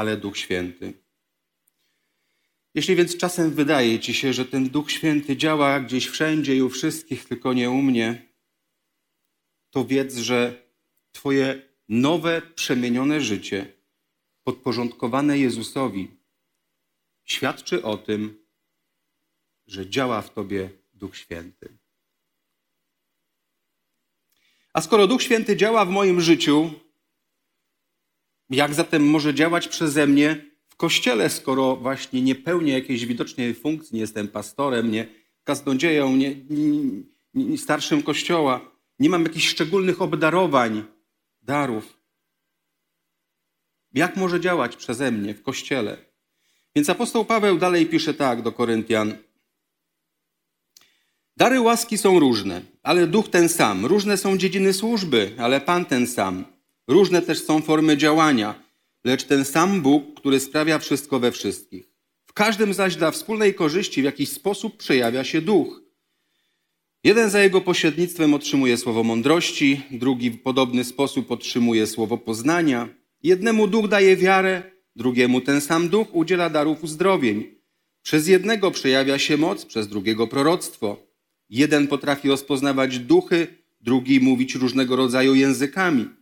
ale 0.00 0.16
Duch 0.16 0.38
Święty. 0.38 0.92
Jeśli 2.74 2.96
więc 2.96 3.16
czasem 3.16 3.50
wydaje 3.50 3.98
ci 3.98 4.14
się, 4.14 4.32
że 4.32 4.44
ten 4.44 4.68
Duch 4.68 4.90
Święty 4.90 5.36
działa 5.36 5.80
gdzieś 5.80 6.06
wszędzie 6.06 6.56
i 6.56 6.62
u 6.62 6.70
wszystkich, 6.70 7.24
tylko 7.24 7.52
nie 7.52 7.70
u 7.70 7.82
mnie, 7.82 8.28
to 9.70 9.84
wiedz, 9.84 10.16
że 10.16 10.70
Twoje 11.12 11.62
nowe, 11.88 12.42
przemienione 12.54 13.20
życie, 13.20 13.72
podporządkowane 14.44 15.38
Jezusowi, 15.38 16.10
świadczy 17.24 17.82
o 17.82 17.96
tym, 17.96 18.46
że 19.66 19.90
działa 19.90 20.22
w 20.22 20.34
Tobie 20.34 20.70
Duch 20.92 21.16
Święty. 21.16 21.78
A 24.72 24.80
skoro 24.80 25.06
Duch 25.06 25.22
Święty 25.22 25.56
działa 25.56 25.84
w 25.84 25.90
moim 25.90 26.20
życiu, 26.20 26.70
jak 28.50 28.74
zatem 28.74 29.06
może 29.06 29.34
działać 29.34 29.68
przeze 29.68 30.06
mnie 30.06 30.44
w 30.68 30.76
kościele, 30.76 31.30
skoro 31.30 31.76
właśnie 31.76 32.22
nie 32.22 32.34
pełnię 32.34 32.72
jakiejś 32.72 33.06
widocznej 33.06 33.54
funkcji, 33.54 33.94
nie 33.94 34.00
jestem 34.00 34.28
pastorem, 34.28 34.90
nie 34.90 35.06
kaznodzieją, 35.44 36.16
nie, 36.16 36.34
nie, 36.50 37.02
nie 37.34 37.58
starszym 37.58 38.02
kościoła, 38.02 38.60
nie 38.98 39.08
mam 39.08 39.22
jakichś 39.22 39.48
szczególnych 39.48 40.02
obdarowań, 40.02 40.84
darów. 41.42 42.00
Jak 43.94 44.16
może 44.16 44.40
działać 44.40 44.76
przeze 44.76 45.10
mnie 45.12 45.34
w 45.34 45.42
kościele? 45.42 45.96
Więc 46.76 46.90
apostoł 46.90 47.24
Paweł 47.24 47.58
dalej 47.58 47.86
pisze 47.86 48.14
tak 48.14 48.42
do 48.42 48.52
Koryntian. 48.52 49.16
Dary 51.36 51.60
łaski 51.60 51.98
są 51.98 52.20
różne, 52.20 52.62
ale 52.82 53.06
duch 53.06 53.28
ten 53.28 53.48
sam. 53.48 53.86
Różne 53.86 54.16
są 54.16 54.38
dziedziny 54.38 54.72
służby, 54.72 55.34
ale 55.38 55.60
Pan 55.60 55.84
ten 55.84 56.06
sam. 56.06 56.44
Różne 56.90 57.22
też 57.22 57.44
są 57.44 57.62
formy 57.62 57.96
działania, 57.96 58.62
lecz 59.04 59.24
ten 59.24 59.44
sam 59.44 59.80
Bóg, 59.82 60.14
który 60.14 60.40
sprawia 60.40 60.78
wszystko 60.78 61.20
we 61.20 61.32
wszystkich. 61.32 61.90
W 62.26 62.32
każdym 62.32 62.74
zaś 62.74 62.96
dla 62.96 63.10
wspólnej 63.10 63.54
korzyści 63.54 64.02
w 64.02 64.04
jakiś 64.04 64.28
sposób 64.28 64.76
przejawia 64.76 65.24
się 65.24 65.40
duch. 65.40 65.82
Jeden 67.04 67.30
za 67.30 67.42
jego 67.42 67.60
pośrednictwem 67.60 68.34
otrzymuje 68.34 68.76
słowo 68.76 69.04
mądrości, 69.04 69.80
drugi 69.90 70.30
w 70.30 70.42
podobny 70.42 70.84
sposób 70.84 71.30
otrzymuje 71.30 71.86
słowo 71.86 72.18
poznania. 72.18 72.88
Jednemu 73.22 73.66
duch 73.66 73.88
daje 73.88 74.16
wiarę, 74.16 74.62
drugiemu 74.96 75.40
ten 75.40 75.60
sam 75.60 75.88
duch 75.88 76.14
udziela 76.14 76.50
darów 76.50 76.84
uzdrowień. 76.84 77.54
Przez 78.02 78.28
jednego 78.28 78.70
przejawia 78.70 79.18
się 79.18 79.36
moc, 79.36 79.64
przez 79.64 79.88
drugiego 79.88 80.26
proroctwo. 80.26 80.96
Jeden 81.50 81.86
potrafi 81.86 82.28
rozpoznawać 82.28 82.98
duchy, 82.98 83.46
drugi 83.80 84.20
mówić 84.20 84.54
różnego 84.54 84.96
rodzaju 84.96 85.34
językami 85.34 86.19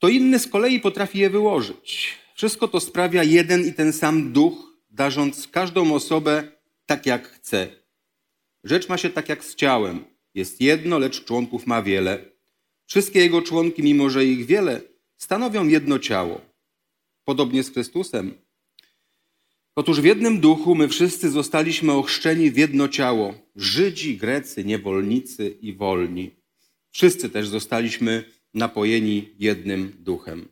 kto 0.00 0.08
inny 0.08 0.38
z 0.38 0.48
kolei 0.48 0.80
potrafi 0.80 1.18
je 1.18 1.30
wyłożyć. 1.30 2.16
Wszystko 2.34 2.68
to 2.68 2.80
sprawia 2.80 3.24
jeden 3.24 3.66
i 3.66 3.72
ten 3.72 3.92
sam 3.92 4.32
duch, 4.32 4.78
darząc 4.90 5.48
każdą 5.48 5.94
osobę 5.94 6.52
tak 6.86 7.06
jak 7.06 7.28
chce. 7.28 7.68
Rzecz 8.64 8.88
ma 8.88 8.96
się 8.98 9.10
tak 9.10 9.28
jak 9.28 9.44
z 9.44 9.54
ciałem. 9.54 10.04
Jest 10.34 10.60
jedno, 10.60 10.98
lecz 10.98 11.24
członków 11.24 11.66
ma 11.66 11.82
wiele. 11.82 12.24
Wszystkie 12.86 13.20
jego 13.20 13.42
członki, 13.42 13.82
mimo 13.82 14.10
że 14.10 14.24
ich 14.24 14.46
wiele, 14.46 14.80
stanowią 15.16 15.68
jedno 15.68 15.98
ciało. 15.98 16.40
Podobnie 17.24 17.62
z 17.62 17.70
Chrystusem. 17.70 18.34
Otóż 19.76 20.00
w 20.00 20.04
jednym 20.04 20.40
duchu 20.40 20.74
my 20.74 20.88
wszyscy 20.88 21.30
zostaliśmy 21.30 21.92
ochrzczeni 21.92 22.50
w 22.50 22.56
jedno 22.56 22.88
ciało. 22.88 23.34
Żydzi, 23.56 24.16
Grecy, 24.16 24.64
niewolnicy 24.64 25.58
i 25.60 25.72
wolni. 25.72 26.30
Wszyscy 26.90 27.30
też 27.30 27.48
zostaliśmy 27.48 28.39
napojeni 28.54 29.34
jednym 29.38 29.92
duchem. 29.98 30.48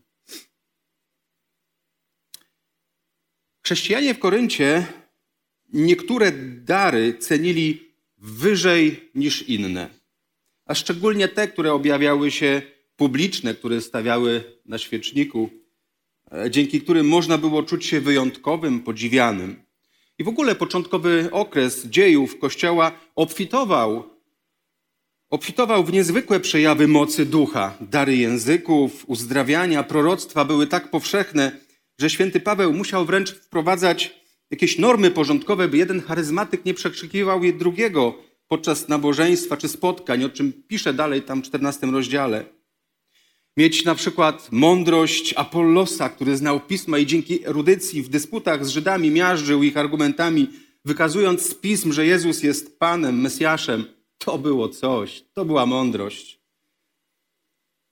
Chrześcijanie 3.62 4.14
w 4.14 4.18
Koryncie 4.18 4.86
niektóre 5.72 6.32
dary 6.64 7.18
cenili 7.18 7.94
wyżej 8.18 9.10
niż 9.14 9.48
inne, 9.48 9.90
a 10.66 10.74
szczególnie 10.74 11.28
te, 11.28 11.48
które 11.48 11.72
objawiały 11.72 12.30
się 12.30 12.62
publiczne, 12.96 13.54
które 13.54 13.80
stawiały 13.80 14.44
na 14.66 14.78
świeczniku, 14.78 15.50
e, 16.32 16.50
dzięki 16.50 16.80
którym 16.80 17.08
można 17.08 17.38
było 17.38 17.62
czuć 17.62 17.86
się 17.86 18.00
wyjątkowym, 18.00 18.80
podziwianym. 18.80 19.62
I 20.18 20.24
w 20.24 20.28
ogóle 20.28 20.54
początkowy 20.54 21.28
okres 21.32 21.86
dziejów 21.86 22.38
Kościoła 22.38 22.92
obfitował 23.14 24.17
Obfitował 25.30 25.84
w 25.84 25.92
niezwykłe 25.92 26.40
przejawy 26.40 26.88
mocy 26.88 27.26
ducha. 27.26 27.74
Dary 27.80 28.16
języków, 28.16 29.04
uzdrawiania, 29.06 29.82
proroctwa 29.82 30.44
były 30.44 30.66
tak 30.66 30.90
powszechne, 30.90 31.52
że 31.98 32.10
święty 32.10 32.40
Paweł 32.40 32.72
musiał 32.72 33.04
wręcz 33.04 33.34
wprowadzać 33.34 34.14
jakieś 34.50 34.78
normy 34.78 35.10
porządkowe, 35.10 35.68
by 35.68 35.76
jeden 35.76 36.02
charyzmatyk 36.02 36.64
nie 36.64 36.74
przekrzykiwał 36.74 37.44
je 37.44 37.52
drugiego 37.52 38.18
podczas 38.48 38.88
nabożeństwa 38.88 39.56
czy 39.56 39.68
spotkań, 39.68 40.24
o 40.24 40.28
czym 40.28 40.52
pisze 40.68 40.94
dalej 40.94 41.22
tam 41.22 41.42
w 41.42 41.44
14 41.44 41.86
rozdziale. 41.86 42.44
Mieć 43.56 43.84
na 43.84 43.94
przykład 43.94 44.48
mądrość 44.52 45.34
Apollosa, 45.36 46.08
który 46.08 46.36
znał 46.36 46.60
pisma 46.60 46.98
i 46.98 47.06
dzięki 47.06 47.46
erudycji 47.46 48.02
w 48.02 48.08
dysputach 48.08 48.66
z 48.66 48.68
Żydami 48.68 49.10
miażdżył 49.10 49.62
ich 49.62 49.76
argumentami, 49.76 50.50
wykazując 50.84 51.42
z 51.42 51.54
pism, 51.54 51.92
że 51.92 52.06
Jezus 52.06 52.42
jest 52.42 52.78
Panem, 52.78 53.20
Mesjaszem. 53.20 53.97
To 54.18 54.38
było 54.38 54.68
coś, 54.68 55.24
to 55.32 55.44
była 55.44 55.66
mądrość. 55.66 56.40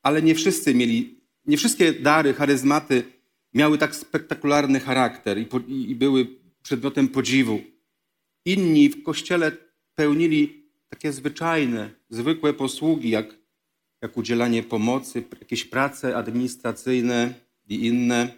Ale 0.03 0.23
nie 0.23 0.35
wszyscy 0.35 0.75
mieli, 0.75 1.21
nie 1.45 1.57
wszystkie 1.57 1.93
dary, 1.93 2.35
charyzmaty 2.35 3.05
miały 3.55 3.79
tak 3.79 3.97
spektakularny 3.97 4.81
charakter 4.81 5.39
i, 5.39 5.47
i, 5.69 5.91
i 5.91 5.95
były 5.95 6.27
przedmiotem 6.63 7.09
podziwu. 7.09 7.61
Inni 8.45 8.89
w 8.89 9.03
kościele 9.03 9.53
pełnili 9.95 10.71
takie 10.89 11.13
zwyczajne, 11.13 11.91
zwykłe 12.09 12.55
posługi, 12.55 13.11
jak, 13.11 13.35
jak 14.03 14.17
udzielanie 14.17 14.63
pomocy, 14.63 15.25
jakieś 15.41 15.65
prace 15.65 16.17
administracyjne 16.17 17.35
i 17.69 17.87
inne. 17.87 18.35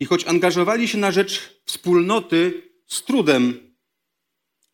I 0.00 0.04
choć 0.04 0.26
angażowali 0.26 0.88
się 0.88 0.98
na 0.98 1.12
rzecz 1.12 1.62
wspólnoty, 1.64 2.62
z 2.86 3.02
trudem 3.02 3.71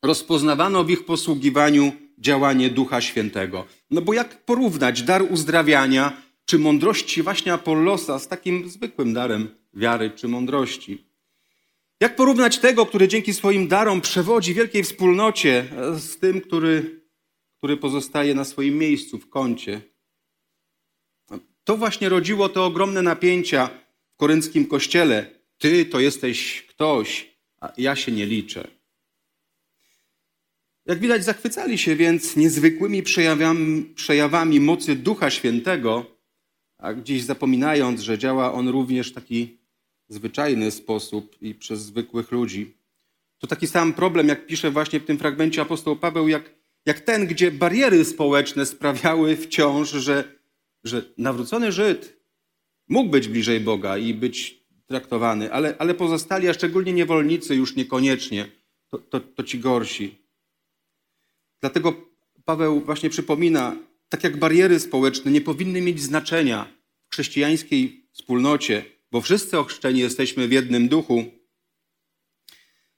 rozpoznawano 0.03 0.85
w 0.85 0.91
ich 0.91 1.05
posługiwaniu 1.05 1.93
działanie 2.19 2.71
Ducha 2.71 3.01
Świętego. 3.01 3.65
No 3.91 4.03
bo 4.03 4.13
jak 4.13 4.45
porównać 4.45 5.03
dar 5.03 5.23
uzdrawiania 5.33 6.23
czy 6.45 6.59
mądrości 6.59 7.23
właśnie 7.23 7.53
Apollosa 7.53 8.19
z 8.19 8.29
takim 8.29 8.71
zwykłym 8.71 9.13
darem 9.13 9.49
wiary 9.75 10.11
czy 10.11 10.29
mądrości? 10.29 11.05
Jak 12.01 12.17
porównać 12.17 12.59
tego, 12.59 12.87
który 12.87 13.09
dzięki 13.09 13.35
swoim 13.35 13.69
darom 13.69 14.01
przewodzi 14.01 14.55
wielkiej 14.55 14.83
wspólnocie, 14.83 15.65
z 15.97 16.19
tym, 16.19 16.41
który, 16.41 17.01
który 17.59 17.77
pozostaje 17.77 18.35
na 18.35 18.45
swoim 18.45 18.79
miejscu 18.79 19.19
w 19.19 19.29
kącie? 19.29 19.81
To 21.65 21.77
właśnie 21.77 22.09
rodziło 22.09 22.49
te 22.49 22.63
ogromne 22.63 23.03
napięcia 23.03 23.71
w 24.15 24.17
korynckim 24.17 24.67
kościele. 24.67 25.31
Ty 25.59 25.85
to 25.85 26.01
jesteś 26.01 26.63
ktoś, 26.63 27.37
a 27.61 27.73
ja 27.77 27.97
się 27.97 28.13
nie 28.13 28.27
liczę. 28.27 28.78
Jak 30.89 30.99
widać, 30.99 31.25
zachwycali 31.25 31.79
się 31.79 31.97
więc 31.97 32.37
niezwykłymi 32.37 33.03
przejawami, 33.95 34.61
mocy 34.61 34.97
Ducha 34.97 35.31
Świętego, 35.31 36.07
a 36.79 36.95
gdzieś 36.95 37.23
zapominając, 37.23 38.01
że 38.01 38.19
działa 38.19 38.53
on 38.53 38.69
również 38.69 39.11
w 39.11 39.15
taki 39.15 39.59
zwyczajny 40.09 40.71
sposób 40.71 41.37
i 41.43 41.55
przez 41.55 41.81
zwykłych 41.81 42.33
ludzi. 42.33 42.75
To 43.39 43.47
taki 43.47 43.67
sam 43.67 43.93
problem, 43.93 44.29
jak 44.29 44.47
pisze 44.47 44.71
właśnie 44.71 45.01
w 45.01 45.05
tym 45.05 45.19
fragmencie 45.19 45.63
apostoł 45.63 45.97
Paweł, 45.97 46.29
jak, 46.29 46.55
jak 46.87 47.01
ten, 47.01 47.27
gdzie 47.27 47.51
bariery 47.51 48.05
społeczne 48.05 48.67
sprawiały 48.67 49.37
wciąż, 49.37 49.91
że, 49.91 50.25
że 50.85 51.03
nawrócony 51.19 51.73
Żyd 51.73 52.17
mógł 52.89 53.11
być 53.11 53.29
bliżej 53.29 53.61
Boga 53.61 53.99
i 53.99 54.15
być 54.15 54.65
traktowany, 54.87 55.53
ale, 55.53 55.75
ale 55.79 55.95
pozostali, 55.95 56.49
a 56.49 56.55
szczególnie 56.55 56.93
niewolnicy, 56.93 57.55
już 57.55 57.77
niekoniecznie, 57.77 58.49
to, 58.91 58.99
to, 58.99 59.21
to 59.21 59.43
ci 59.43 59.59
gorsi. 59.59 60.28
Dlatego 61.61 62.09
Paweł 62.45 62.81
właśnie 62.81 63.11
przypomina, 63.11 63.77
tak 64.09 64.25
jak 64.25 64.37
bariery 64.37 64.81
społeczne 64.81 65.31
nie 65.31 65.41
powinny 65.41 65.81
mieć 65.81 66.03
znaczenia 66.03 66.73
w 67.09 67.13
chrześcijańskiej 67.13 68.09
wspólnocie, 68.13 68.85
bo 69.11 69.21
wszyscy 69.21 69.59
ochrzczeni 69.59 70.01
jesteśmy 70.01 70.49
w 70.49 70.53
jednym 70.53 70.89
duchu, 70.89 71.25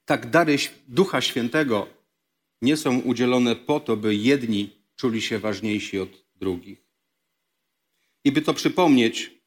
tak 0.05 0.29
dary 0.29 0.57
Ducha 0.87 1.21
Świętego 1.21 1.87
nie 2.61 2.77
są 2.77 2.99
udzielone 2.99 3.55
po 3.55 3.79
to, 3.79 3.97
by 3.97 4.15
jedni 4.15 4.69
czuli 4.95 5.21
się 5.21 5.39
ważniejsi 5.39 5.99
od 5.99 6.09
drugich. 6.35 6.81
I 8.23 8.31
by 8.31 8.41
to 8.41 8.53
przypomnieć, 8.53 9.41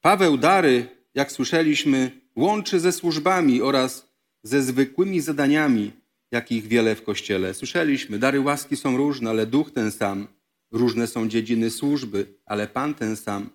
Paweł 0.00 0.36
dary, 0.36 0.88
jak 1.14 1.32
słyszeliśmy, 1.32 2.20
łączy 2.36 2.80
ze 2.80 2.92
służbami 2.92 3.62
oraz 3.62 4.12
ze 4.42 4.62
zwykłymi 4.62 5.20
zadaniami, 5.20 5.92
jakich 6.30 6.66
wiele 6.66 6.94
w 6.94 7.02
Kościele. 7.02 7.54
Słyszeliśmy, 7.54 8.18
dary 8.18 8.40
łaski 8.40 8.76
są 8.76 8.96
różne, 8.96 9.30
ale 9.30 9.46
duch 9.46 9.70
ten 9.70 9.92
sam. 9.92 10.28
Różne 10.72 11.06
są 11.06 11.28
dziedziny 11.28 11.70
służby, 11.70 12.40
ale 12.46 12.68
Pan 12.68 12.94
ten 12.94 13.16
sam. 13.16 13.50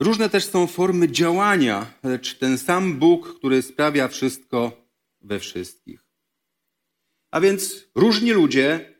Różne 0.00 0.28
też 0.28 0.44
są 0.44 0.66
formy 0.66 1.08
działania, 1.08 1.92
lecz 2.02 2.38
ten 2.38 2.58
sam 2.58 2.98
Bóg, 2.98 3.38
który 3.38 3.62
sprawia 3.62 4.08
wszystko 4.08 4.88
we 5.20 5.38
wszystkich. 5.38 6.06
A 7.30 7.40
więc 7.40 7.84
różni 7.94 8.32
ludzie 8.32 8.94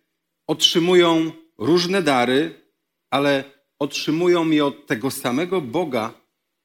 otrzymują 0.47 1.33
różne 1.59 2.03
dary, 2.03 2.71
ale 3.11 3.45
otrzymują 3.79 4.51
je 4.51 4.65
od 4.65 4.87
tego 4.87 5.11
samego 5.11 5.61
Boga 5.61 6.15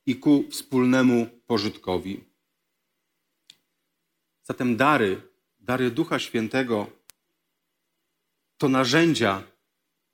i 0.05 0.15
ku 0.15 0.45
wspólnemu 0.49 1.27
pożytkowi. 1.47 2.23
Zatem 4.43 4.77
dary 4.77 5.30
dary 5.71 5.91
Ducha 5.91 6.19
Świętego 6.19 6.91
to 8.57 8.69
narzędzia, 8.69 9.43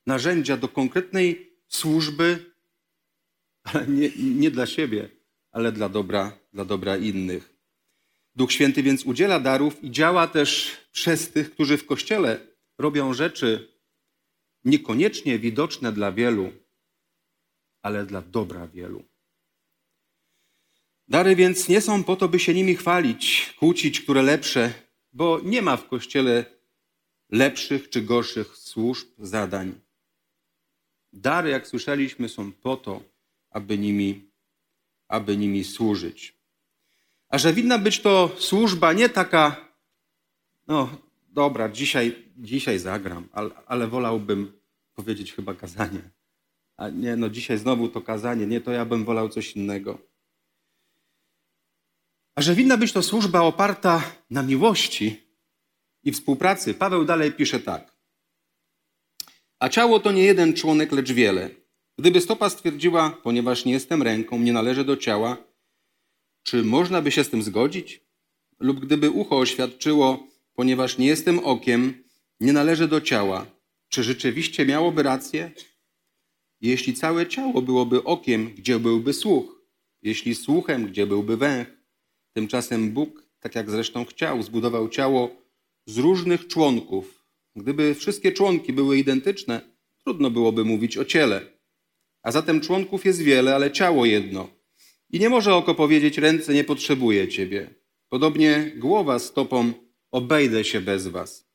narzędzia 0.05 0.57
do 0.57 0.67
konkretnej 0.67 1.51
służby, 1.67 2.53
ale 3.63 3.87
nie, 3.87 4.09
nie 4.17 4.51
dla 4.51 4.65
siebie, 4.65 5.09
ale 5.51 5.71
dla 5.71 5.89
dobra, 5.89 6.37
dla 6.53 6.65
dobra 6.65 6.97
innych. 6.97 7.53
Duch 8.35 8.51
Święty 8.51 8.83
więc 8.83 9.03
udziela 9.03 9.39
darów 9.39 9.83
i 9.83 9.91
działa 9.91 10.27
też 10.27 10.77
przez 10.91 11.31
tych, 11.31 11.51
którzy 11.51 11.77
w 11.77 11.85
Kościele 11.85 12.47
robią 12.77 13.13
rzeczy 13.13 13.77
niekoniecznie 14.65 15.39
widoczne 15.39 15.91
dla 15.91 16.11
wielu, 16.11 16.51
ale 17.81 18.05
dla 18.05 18.21
dobra 18.21 18.67
wielu. 18.67 19.03
Dary 21.07 21.35
więc 21.35 21.69
nie 21.69 21.81
są 21.81 22.03
po 22.03 22.15
to, 22.15 22.27
by 22.29 22.39
się 22.39 22.53
nimi 22.53 22.75
chwalić, 22.75 23.53
kłócić, 23.59 24.01
które 24.01 24.21
lepsze, 24.21 24.86
bo 25.17 25.39
nie 25.43 25.61
ma 25.61 25.77
w 25.77 25.87
Kościele 25.87 26.45
lepszych 27.29 27.89
czy 27.89 28.01
gorszych 28.01 28.57
służb, 28.57 29.07
zadań. 29.17 29.79
Dary, 31.13 31.49
jak 31.49 31.67
słyszeliśmy, 31.67 32.29
są 32.29 32.51
po 32.51 32.77
to, 32.77 33.01
aby 33.49 33.77
nimi, 33.77 34.29
aby 35.07 35.37
nimi 35.37 35.63
służyć. 35.63 36.37
A 37.29 37.37
że 37.37 37.53
winna 37.53 37.77
być 37.77 37.99
to 37.99 38.31
służba 38.37 38.93
nie 38.93 39.09
taka, 39.09 39.69
no 40.67 40.89
dobra, 41.29 41.69
dzisiaj, 41.69 42.15
dzisiaj 42.37 42.79
zagram, 42.79 43.27
ale, 43.31 43.49
ale 43.67 43.87
wolałbym 43.87 44.51
powiedzieć 44.95 45.33
chyba 45.33 45.53
kazanie. 45.53 46.01
A 46.77 46.89
nie, 46.89 47.15
no 47.15 47.29
dzisiaj 47.29 47.57
znowu 47.57 47.89
to 47.89 48.01
kazanie, 48.01 48.47
nie, 48.47 48.61
to 48.61 48.71
ja 48.71 48.85
bym 48.85 49.05
wolał 49.05 49.29
coś 49.29 49.55
innego. 49.55 49.97
A 52.37 52.41
że 52.41 52.55
winna 52.55 52.77
być 52.77 52.91
to 52.91 53.03
służba 53.03 53.41
oparta 53.41 54.03
na 54.29 54.43
miłości 54.43 55.23
i 56.03 56.11
współpracy, 56.11 56.73
Paweł 56.73 57.05
dalej 57.05 57.31
pisze 57.31 57.59
tak. 57.59 57.97
A 59.59 59.69
ciało 59.69 59.99
to 59.99 60.11
nie 60.11 60.23
jeden 60.23 60.53
członek, 60.53 60.91
lecz 60.91 61.11
wiele. 61.11 61.49
Gdyby 61.97 62.21
stopa 62.21 62.49
stwierdziła, 62.49 63.09
ponieważ 63.23 63.65
nie 63.65 63.73
jestem 63.73 64.03
ręką, 64.03 64.39
nie 64.39 64.53
należę 64.53 64.83
do 64.83 64.97
ciała, 64.97 65.37
czy 66.43 66.63
można 66.63 67.01
by 67.01 67.11
się 67.11 67.23
z 67.23 67.29
tym 67.29 67.43
zgodzić? 67.43 68.01
Lub 68.59 68.79
gdyby 68.79 69.09
ucho 69.09 69.37
oświadczyło, 69.37 70.27
ponieważ 70.53 70.97
nie 70.97 71.07
jestem 71.07 71.39
okiem, 71.39 72.03
nie 72.39 72.53
należę 72.53 72.87
do 72.87 73.01
ciała, 73.01 73.45
czy 73.89 74.03
rzeczywiście 74.03 74.65
miałoby 74.65 75.03
rację? 75.03 75.51
Jeśli 76.61 76.93
całe 76.93 77.27
ciało 77.27 77.61
byłoby 77.61 78.03
okiem, 78.03 78.53
gdzie 78.55 78.79
byłby 78.79 79.13
słuch? 79.13 79.61
Jeśli 80.01 80.35
słuchem, 80.35 80.85
gdzie 80.85 81.07
byłby 81.07 81.37
węch? 81.37 81.76
Tymczasem 82.37 82.91
Bóg, 82.91 83.23
tak 83.39 83.55
jak 83.55 83.71
zresztą 83.71 84.05
chciał, 84.05 84.43
zbudował 84.43 84.89
ciało 84.89 85.35
z 85.85 85.97
różnych 85.97 86.47
członków. 86.47 87.25
Gdyby 87.55 87.95
wszystkie 87.95 88.31
członki 88.31 88.73
były 88.73 88.97
identyczne, 88.97 89.61
trudno 90.03 90.31
byłoby 90.31 90.65
mówić 90.65 90.97
o 90.97 91.05
ciele. 91.05 91.41
A 92.23 92.31
zatem 92.31 92.61
członków 92.61 93.05
jest 93.05 93.21
wiele, 93.21 93.55
ale 93.55 93.71
ciało 93.71 94.05
jedno. 94.05 94.49
I 95.09 95.19
nie 95.19 95.29
może 95.29 95.55
oko 95.55 95.75
powiedzieć, 95.75 96.17
ręce 96.17 96.53
nie 96.53 96.63
potrzebuje 96.63 97.27
ciebie. 97.27 97.75
Podobnie 98.09 98.71
głowa 98.75 99.19
stopą 99.19 99.73
obejdę 100.11 100.63
się 100.63 100.81
bez 100.81 101.07
was. 101.07 101.49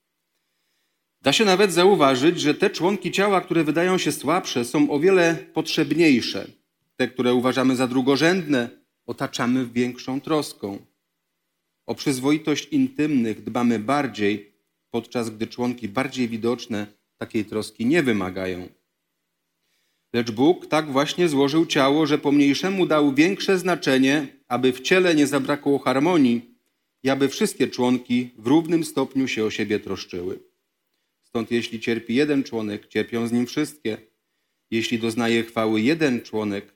Da 1.20 1.32
się 1.32 1.44
nawet 1.44 1.72
zauważyć, 1.72 2.40
że 2.40 2.54
te 2.54 2.70
członki 2.70 3.10
ciała, 3.10 3.40
które 3.40 3.64
wydają 3.64 3.98
się 3.98 4.12
słabsze, 4.12 4.64
są 4.64 4.90
o 4.90 5.00
wiele 5.00 5.36
potrzebniejsze. 5.54 6.50
Te, 6.96 7.08
które 7.08 7.34
uważamy 7.34 7.76
za 7.76 7.86
drugorzędne, 7.86 8.81
otaczamy 9.06 9.66
większą 9.66 10.20
troską. 10.20 10.78
O 11.86 11.94
przyzwoitość 11.94 12.68
intymnych 12.68 13.44
dbamy 13.44 13.78
bardziej, 13.78 14.52
podczas 14.90 15.30
gdy 15.30 15.46
członki 15.46 15.88
bardziej 15.88 16.28
widoczne 16.28 16.86
takiej 17.18 17.44
troski 17.44 17.86
nie 17.86 18.02
wymagają. 18.02 18.68
Lecz 20.12 20.30
Bóg 20.30 20.66
tak 20.66 20.92
właśnie 20.92 21.28
złożył 21.28 21.66
ciało, 21.66 22.06
że 22.06 22.18
pomniejszemu 22.18 22.86
dał 22.86 23.14
większe 23.14 23.58
znaczenie, 23.58 24.26
aby 24.48 24.72
w 24.72 24.80
ciele 24.80 25.14
nie 25.14 25.26
zabrakło 25.26 25.78
harmonii 25.78 26.54
i 27.02 27.10
aby 27.10 27.28
wszystkie 27.28 27.68
członki 27.68 28.30
w 28.38 28.46
równym 28.46 28.84
stopniu 28.84 29.28
się 29.28 29.44
o 29.44 29.50
siebie 29.50 29.80
troszczyły. 29.80 30.40
Stąd 31.22 31.50
jeśli 31.50 31.80
cierpi 31.80 32.14
jeden 32.14 32.44
członek, 32.44 32.88
cierpią 32.88 33.26
z 33.26 33.32
nim 33.32 33.46
wszystkie. 33.46 33.98
Jeśli 34.70 34.98
doznaje 34.98 35.42
chwały 35.42 35.80
jeden 35.80 36.20
członek, 36.20 36.74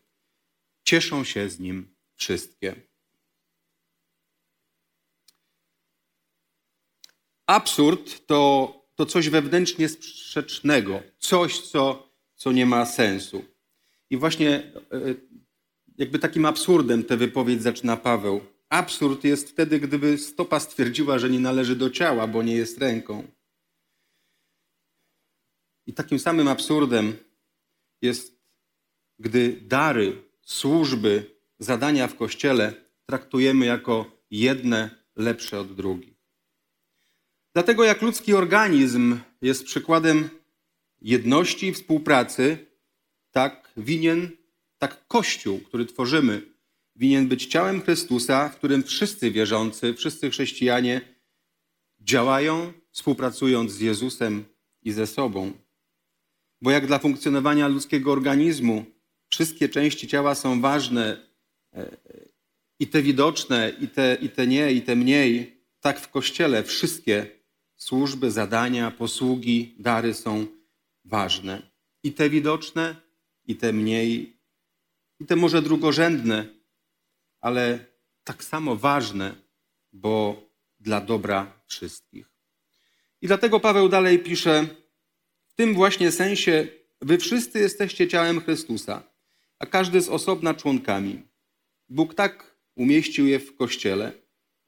cieszą 0.84 1.24
się 1.24 1.48
z 1.48 1.60
nim 1.60 1.95
wszystkie. 2.16 2.76
Absurd 7.46 8.26
to, 8.26 8.72
to 8.94 9.06
coś 9.06 9.28
wewnętrznie 9.28 9.88
sprzecznego, 9.88 11.02
coś, 11.18 11.60
co, 11.60 12.12
co 12.34 12.52
nie 12.52 12.66
ma 12.66 12.86
sensu. 12.86 13.44
I 14.10 14.16
właśnie 14.16 14.72
e, 14.92 15.14
jakby 15.98 16.18
takim 16.18 16.44
absurdem 16.44 17.04
tę 17.04 17.16
wypowiedź 17.16 17.62
zaczyna 17.62 17.96
Paweł. 17.96 18.40
Absurd 18.68 19.24
jest 19.24 19.50
wtedy, 19.50 19.80
gdyby 19.80 20.18
stopa 20.18 20.60
stwierdziła, 20.60 21.18
że 21.18 21.30
nie 21.30 21.40
należy 21.40 21.76
do 21.76 21.90
ciała, 21.90 22.26
bo 22.26 22.42
nie 22.42 22.54
jest 22.54 22.78
ręką. 22.78 23.24
I 25.86 25.94
takim 25.94 26.18
samym 26.18 26.48
absurdem 26.48 27.16
jest, 28.02 28.40
gdy 29.18 29.60
dary, 29.60 30.22
służby, 30.42 31.35
zadania 31.58 32.08
w 32.08 32.16
kościele 32.16 32.74
traktujemy 33.06 33.66
jako 33.66 34.22
jedne 34.30 34.90
lepsze 35.16 35.60
od 35.60 35.74
drugich. 35.74 36.14
Dlatego 37.54 37.84
jak 37.84 38.02
ludzki 38.02 38.34
organizm 38.34 39.18
jest 39.42 39.64
przykładem 39.64 40.28
jedności 41.00 41.66
i 41.66 41.72
współpracy, 41.72 42.66
tak 43.30 43.72
winien, 43.76 44.30
tak 44.78 45.06
Kościół, 45.08 45.60
który 45.60 45.86
tworzymy, 45.86 46.42
winien 46.96 47.28
być 47.28 47.46
ciałem 47.46 47.82
Chrystusa, 47.82 48.48
w 48.48 48.56
którym 48.56 48.82
wszyscy 48.82 49.30
wierzący, 49.30 49.94
wszyscy 49.94 50.30
chrześcijanie 50.30 51.00
działają, 52.00 52.72
współpracując 52.90 53.72
z 53.72 53.80
Jezusem 53.80 54.44
i 54.82 54.92
ze 54.92 55.06
sobą. 55.06 55.52
Bo 56.62 56.70
jak 56.70 56.86
dla 56.86 56.98
funkcjonowania 56.98 57.68
ludzkiego 57.68 58.12
organizmu 58.12 58.84
wszystkie 59.28 59.68
części 59.68 60.08
ciała 60.08 60.34
są 60.34 60.60
ważne, 60.60 61.25
i 62.78 62.86
te 62.86 63.02
widoczne, 63.02 63.72
i 63.80 63.88
te, 63.88 64.18
i 64.20 64.28
te 64.28 64.46
nie, 64.46 64.72
i 64.72 64.82
te 64.82 64.96
mniej, 64.96 65.62
tak 65.80 66.00
w 66.00 66.08
Kościele 66.08 66.62
wszystkie 66.62 67.26
służby, 67.76 68.30
zadania, 68.30 68.90
posługi, 68.90 69.74
dary 69.78 70.14
są 70.14 70.46
ważne. 71.04 71.62
I 72.02 72.12
te 72.12 72.30
widoczne, 72.30 72.96
i 73.44 73.56
te 73.56 73.72
mniej, 73.72 74.36
i 75.20 75.26
te 75.26 75.36
może 75.36 75.62
drugorzędne, 75.62 76.46
ale 77.40 77.78
tak 78.24 78.44
samo 78.44 78.76
ważne, 78.76 79.34
bo 79.92 80.42
dla 80.80 81.00
dobra 81.00 81.62
wszystkich. 81.66 82.30
I 83.22 83.26
dlatego 83.26 83.60
Paweł 83.60 83.88
dalej 83.88 84.18
pisze, 84.18 84.66
w 85.46 85.54
tym 85.54 85.74
właśnie 85.74 86.12
sensie 86.12 86.68
wy 87.00 87.18
wszyscy 87.18 87.58
jesteście 87.58 88.08
ciałem 88.08 88.40
Chrystusa, 88.40 89.02
a 89.58 89.66
każdy 89.66 90.00
z 90.00 90.08
osobna 90.08 90.54
członkami. 90.54 91.22
Bóg 91.88 92.14
tak 92.14 92.56
umieścił 92.74 93.26
je 93.26 93.38
w 93.38 93.56
Kościele, 93.56 94.12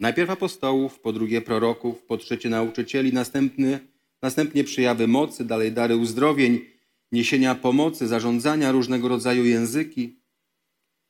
najpierw 0.01 0.31
apostołów, 0.31 1.01
po 1.01 1.13
drugie 1.13 1.41
proroków, 1.41 2.03
po 2.03 2.17
trzecie 2.17 2.49
nauczycieli, 2.49 3.13
następny, 3.13 3.81
następnie 4.23 4.65
przyjawy 4.65 5.09
mocy, 5.09 5.45
dalej 5.45 5.73
dary 5.73 5.97
uzdrowień, 5.97 6.61
niesienia 7.13 7.55
pomocy, 7.55 8.09
zarządzania 8.09 8.73
różnego 8.73 9.09
rodzaju 9.09 9.45
języki. 9.45 10.21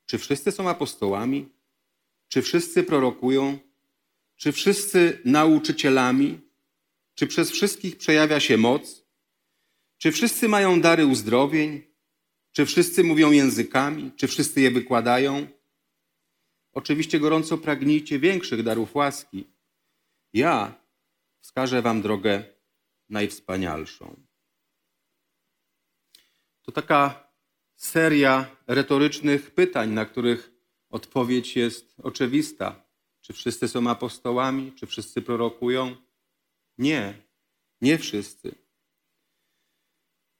Czy 0.06 0.18
wszyscy 0.18 0.52
są 0.52 0.68
apostołami? 0.68 1.48
Czy 2.28 2.42
wszyscy 2.42 2.82
prorokują? 2.82 3.58
Czy 4.36 4.52
wszyscy 4.52 5.18
nauczycielami? 5.24 6.40
Czy 7.14 7.26
przez 7.26 7.50
wszystkich 7.50 7.96
przejawia 7.96 8.40
się 8.40 8.56
moc? 8.56 9.04
Czy 9.98 10.12
wszyscy 10.12 10.48
mają 10.48 10.80
dary 10.80 11.06
uzdrowień? 11.06 11.82
Czy 12.52 12.66
wszyscy 12.66 13.04
mówią 13.04 13.32
językami? 13.32 14.12
Czy 14.16 14.26
wszyscy 14.26 14.60
je 14.60 14.70
wykładają? 14.70 15.57
Oczywiście 16.78 17.20
gorąco 17.20 17.58
pragnijcie 17.58 18.18
większych 18.18 18.62
darów 18.62 18.94
łaski. 18.94 19.44
Ja 20.32 20.74
wskażę 21.40 21.82
wam 21.82 22.02
drogę 22.02 22.44
najwspanialszą. 23.08 24.16
To 26.62 26.72
taka 26.72 27.30
seria 27.76 28.56
retorycznych 28.66 29.50
pytań, 29.50 29.90
na 29.90 30.04
których 30.04 30.50
odpowiedź 30.90 31.56
jest 31.56 32.00
oczywista. 32.02 32.82
Czy 33.20 33.32
wszyscy 33.32 33.68
są 33.68 33.90
apostołami? 33.90 34.72
Czy 34.72 34.86
wszyscy 34.86 35.22
prorokują? 35.22 35.96
Nie, 36.78 37.14
nie 37.80 37.98
wszyscy. 37.98 38.54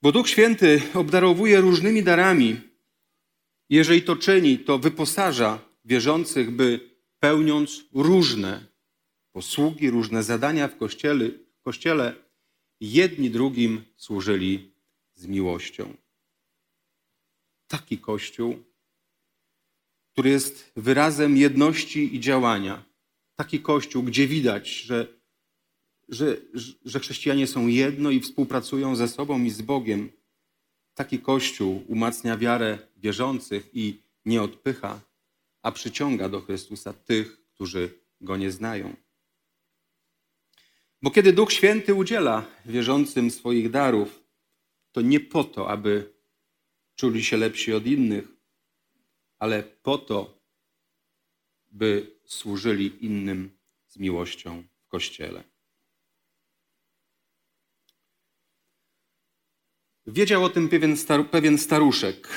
Bo 0.03 0.12
Duch 0.12 0.29
Święty 0.29 0.83
obdarowuje 0.94 1.61
różnymi 1.61 2.03
darami. 2.03 2.61
Jeżeli 3.70 4.03
to 4.03 4.16
czyni, 4.16 4.59
to 4.59 4.79
wyposaża 4.79 5.68
wierzących, 5.88 6.51
by 6.51 6.81
pełniąc 7.20 7.85
różne 7.92 8.66
posługi, 9.33 9.90
różne 9.90 10.22
zadania 10.22 10.68
w 10.68 10.77
kościele, 10.77 11.29
w 11.29 11.62
kościele 11.62 12.14
jedni 12.81 13.31
drugim 13.31 13.85
służyli 13.96 14.72
z 15.14 15.27
miłością. 15.27 15.96
Taki 17.66 17.98
kościół, 17.98 18.64
który 20.12 20.31
jest 20.31 20.72
wyrazem 20.77 21.37
jedności 21.37 22.16
i 22.16 22.20
działania. 22.20 22.85
Taki 23.37 23.61
kościół, 23.61 24.03
gdzie 24.03 24.27
widać, 24.27 24.68
że, 24.68 25.07
że, 26.09 26.37
że 26.85 27.01
chrześcijanie 27.01 27.46
są 27.46 27.66
jedno 27.66 28.11
i 28.11 28.20
współpracują 28.20 28.96
ze 28.96 29.09
sobą 29.09 29.44
i 29.44 29.51
z 29.51 29.62
Bogiem. 29.62 30.11
Taki 30.94 31.18
kościół 31.18 31.85
umacnia 31.87 32.37
wiarę 32.37 32.79
wierzących 32.96 33.70
i 33.74 34.03
nie 34.24 34.42
odpycha 34.42 35.08
a 35.69 35.73
przyciąga 35.73 36.29
do 36.29 36.41
Chrystusa 36.41 36.93
tych, 36.93 37.47
którzy 37.49 38.01
go 38.21 38.37
nie 38.37 38.51
znają. 38.51 38.97
Bo 41.03 41.11
kiedy 41.11 41.33
Duch 41.33 41.53
Święty 41.53 41.95
udziela 41.95 42.47
wierzącym 42.67 43.31
swoich 43.31 43.71
darów, 43.71 44.25
to 44.93 45.01
nie 45.01 45.21
po 45.21 45.45
to, 45.45 45.71
aby 45.71 46.15
czuli 46.95 47.25
się 47.25 47.37
lepsi 47.37 47.73
od 47.73 47.87
innych, 47.87 48.29
ale 49.39 49.63
po 49.63 49.99
to, 49.99 50.41
by 51.71 52.19
służyli 52.25 53.05
innym 53.05 53.59
z 53.87 53.97
miłością 53.97 54.65
w 54.81 54.89
Kościele. 54.89 55.45
Wiedział 60.07 60.45
o 60.45 60.49
tym 60.49 60.69
pewien, 60.69 60.97
pewien 61.31 61.59
staruszek, 61.59 62.29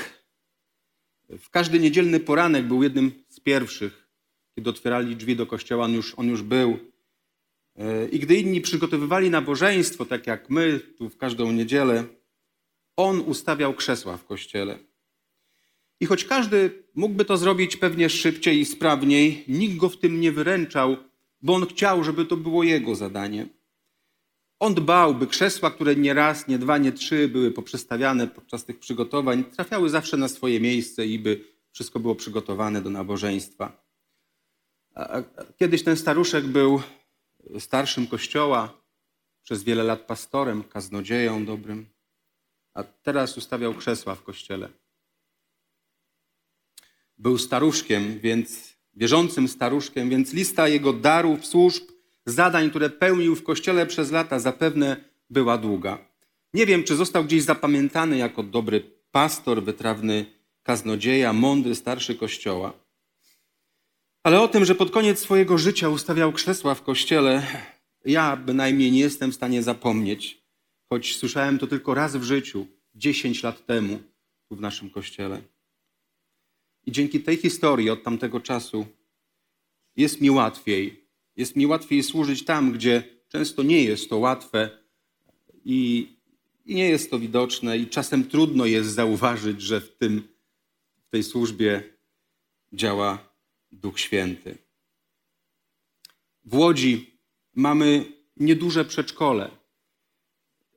w 1.38 1.50
każdy 1.50 1.80
niedzielny 1.80 2.20
poranek 2.20 2.68
był 2.68 2.84
jednym 2.84 3.21
pierwszych, 3.44 4.08
kiedy 4.56 4.70
otwierali 4.70 5.16
drzwi 5.16 5.36
do 5.36 5.46
kościoła, 5.46 5.86
on 5.86 5.94
już, 5.94 6.14
on 6.18 6.28
już 6.28 6.42
był. 6.42 6.80
E, 7.76 8.08
I 8.08 8.20
gdy 8.20 8.36
inni 8.36 8.62
przygotowywali 8.62 9.30
nabożeństwo, 9.30 10.06
tak 10.06 10.28
jak 10.28 10.50
my, 10.50 10.80
tu 10.98 11.10
w 11.10 11.18
każdą 11.18 11.52
niedzielę, 11.52 12.04
on 12.98 13.20
ustawiał 13.20 13.74
krzesła 13.74 14.18
w 14.18 14.26
kościele. 14.26 14.80
I 16.00 16.06
choć 16.06 16.26
każdy 16.26 16.84
mógłby 16.96 17.26
to 17.26 17.38
zrobić 17.38 17.78
pewnie 17.78 18.10
szybciej 18.10 18.60
i 18.60 18.66
sprawniej, 18.66 19.44
nikt 19.48 19.78
go 19.78 19.90
w 19.90 19.98
tym 19.98 20.22
nie 20.22 20.32
wyręczał, 20.32 20.98
bo 21.42 21.54
on 21.54 21.66
chciał, 21.66 22.04
żeby 22.04 22.26
to 22.26 22.38
było 22.38 22.64
jego 22.64 22.96
zadanie. 22.96 23.48
On 24.60 24.74
dbał, 24.74 25.16
by 25.16 25.28
krzesła, 25.28 25.72
które 25.72 25.96
nie 25.96 26.14
raz, 26.14 26.48
nie 26.48 26.58
dwa, 26.60 26.78
nie 26.78 26.92
trzy 26.92 27.28
były 27.28 27.52
poprzestawiane 27.52 28.28
podczas 28.28 28.66
tych 28.66 28.80
przygotowań, 28.80 29.44
trafiały 29.44 29.90
zawsze 29.90 30.18
na 30.18 30.28
swoje 30.28 30.60
miejsce 30.60 31.08
i 31.08 31.20
by 31.20 31.51
wszystko 31.72 32.00
było 32.00 32.16
przygotowane 32.16 32.82
do 32.82 32.90
nabożeństwa. 32.90 33.86
Kiedyś 35.58 35.84
ten 35.84 35.98
staruszek 35.98 36.48
był 36.48 36.82
starszym 37.60 38.08
kościoła, 38.08 38.82
przez 39.44 39.64
wiele 39.64 39.84
lat 39.84 40.02
pastorem, 40.02 40.64
kaznodzieją 40.64 41.46
dobrym, 41.46 41.86
a 42.74 42.84
teraz 42.84 43.38
ustawiał 43.38 43.74
krzesła 43.74 44.16
w 44.16 44.24
kościele. 44.24 44.70
Był 47.18 47.38
staruszkiem, 47.38 48.20
więc 48.20 48.74
wierzącym 48.94 49.48
staruszkiem, 49.48 50.10
więc 50.10 50.34
lista 50.34 50.68
jego 50.68 50.94
darów, 50.94 51.46
służb 51.46 51.84
zadań, 52.26 52.70
które 52.70 52.90
pełnił 52.90 53.36
w 53.36 53.44
kościele 53.44 53.86
przez 53.86 54.12
lata, 54.12 54.40
zapewne 54.40 55.04
była 55.30 55.58
długa. 55.58 56.06
Nie 56.54 56.66
wiem, 56.66 56.84
czy 56.84 56.96
został 56.96 57.24
gdzieś 57.24 57.44
zapamiętany 57.44 58.18
jako 58.18 58.44
dobry 58.44 58.82
pastor, 59.12 59.64
wytrawny 59.64 60.41
kaznodzieja, 60.64 61.34
mądry 61.34 61.76
starszy 61.76 62.16
kościoła. 62.16 62.74
Ale 64.24 64.42
o 64.42 64.48
tym, 64.48 64.66
że 64.66 64.76
pod 64.76 64.92
koniec 64.92 65.20
swojego 65.20 65.58
życia 65.58 65.90
ustawiał 65.90 66.34
krzesła 66.34 66.76
w 66.76 66.84
kościele, 66.84 67.48
ja 68.06 68.36
bynajmniej 68.36 68.92
nie 68.92 69.00
jestem 69.00 69.32
w 69.32 69.36
stanie 69.36 69.64
zapomnieć. 69.64 70.42
choć 70.90 71.16
słyszałem 71.16 71.60
to 71.60 71.68
tylko 71.68 71.94
raz 71.94 72.16
w 72.16 72.24
życiu, 72.24 72.68
10 72.96 73.44
lat 73.44 73.66
temu, 73.66 74.00
tu 74.50 74.56
w 74.56 74.62
naszym 74.62 74.90
kościele. 74.90 75.42
I 76.86 76.92
dzięki 76.92 77.20
tej 77.20 77.38
historii 77.38 77.90
od 77.90 78.04
tamtego 78.04 78.40
czasu 78.40 78.86
jest 79.96 80.22
mi 80.22 80.32
łatwiej. 80.32 81.06
Jest 81.36 81.56
mi 81.56 81.68
łatwiej 81.68 82.04
służyć 82.04 82.46
tam, 82.46 82.72
gdzie 82.72 83.04
często 83.28 83.64
nie 83.64 83.84
jest 83.84 84.10
to 84.10 84.18
łatwe 84.18 84.70
i, 85.66 86.08
i 86.66 86.76
nie 86.76 86.90
jest 86.90 87.12
to 87.12 87.20
widoczne, 87.20 87.78
i 87.78 87.88
czasem 87.88 88.24
trudno 88.24 88.66
jest 88.66 88.90
zauważyć, 88.90 89.62
że 89.62 89.82
w, 89.82 89.98
tym, 89.98 90.28
w 91.12 91.20
tej 91.20 91.24
służbie 91.24 91.84
działa 92.74 93.34
Duch 93.72 94.00
Święty. 94.00 94.58
W 96.46 96.56
Łodzi 96.56 97.20
mamy 97.56 98.06
nieduże 98.38 98.86
przedszkole, 98.86 99.52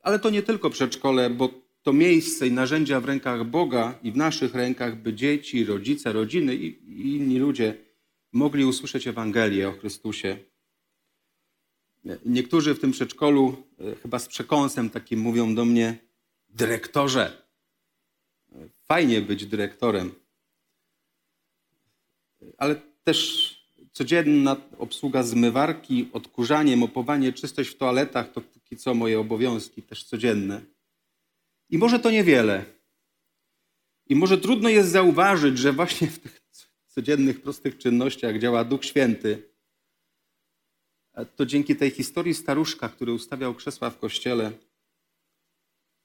ale 0.03 0.19
to 0.19 0.31
nie 0.31 0.43
tylko 0.43 0.71
przedszkole, 0.71 1.31
bo 1.31 1.51
to 1.83 1.93
miejsce 1.93 2.47
i 2.47 2.53
narzędzia 2.53 3.01
w 3.01 3.05
rękach 3.05 3.45
Boga 3.45 3.99
i 4.03 4.13
w 4.13 4.17
naszych 4.17 4.55
rękach, 4.55 5.03
by 5.03 5.15
dzieci, 5.15 5.65
rodzice, 5.65 6.13
rodziny 6.13 6.55
i, 6.55 6.67
i 7.03 7.17
inni 7.17 7.39
ludzie 7.39 7.77
mogli 8.33 8.65
usłyszeć 8.65 9.07
Ewangelię 9.07 9.69
o 9.69 9.73
Chrystusie. 9.73 10.37
Niektórzy 12.25 12.75
w 12.75 12.81
tym 12.81 12.93
przedszkolu, 12.93 13.57
e, 13.79 13.97
chyba 13.97 14.19
z 14.19 14.29
przekąsem 14.29 14.91
takim, 14.91 15.21
mówią 15.21 15.55
do 15.55 15.65
mnie: 15.65 15.99
Dyrektorze, 16.49 17.45
fajnie 18.85 19.21
być 19.21 19.47
dyrektorem, 19.47 20.24
ale 22.59 22.77
też 23.05 23.51
codzienna 23.93 24.57
obsługa 24.79 25.23
zmywarki, 25.23 26.09
odkurzanie, 26.13 26.77
mopowanie, 26.77 27.33
czystość 27.33 27.71
w 27.71 27.77
toaletach 27.77 28.33
to 28.33 28.41
póki 28.41 28.77
co 28.77 28.95
moje 28.95 29.21
obowiązki, 29.21 29.83
też 29.83 30.05
codzienne. 30.05 30.61
I 31.71 31.79
może 31.79 31.99
to 31.99 32.11
niewiele. 32.11 32.65
I 34.07 34.17
może 34.17 34.39
trudno 34.39 34.69
jest 34.69 34.91
zauważyć, 34.91 35.59
że 35.59 35.73
właśnie 35.73 36.07
w 36.07 36.19
tych 36.19 36.41
codziennych, 36.87 37.43
prostych 37.43 37.79
czynnościach 37.79 38.39
działa 38.39 38.65
Duch 38.65 38.85
Święty. 38.85 39.43
To 41.37 41.47
dzięki 41.47 41.77
tej 41.77 41.91
historii 41.91 42.35
staruszka, 42.35 42.89
który 42.89 43.13
ustawiał 43.13 43.55
krzesła 43.55 43.91
w 43.91 43.99
kościele, 43.99 44.53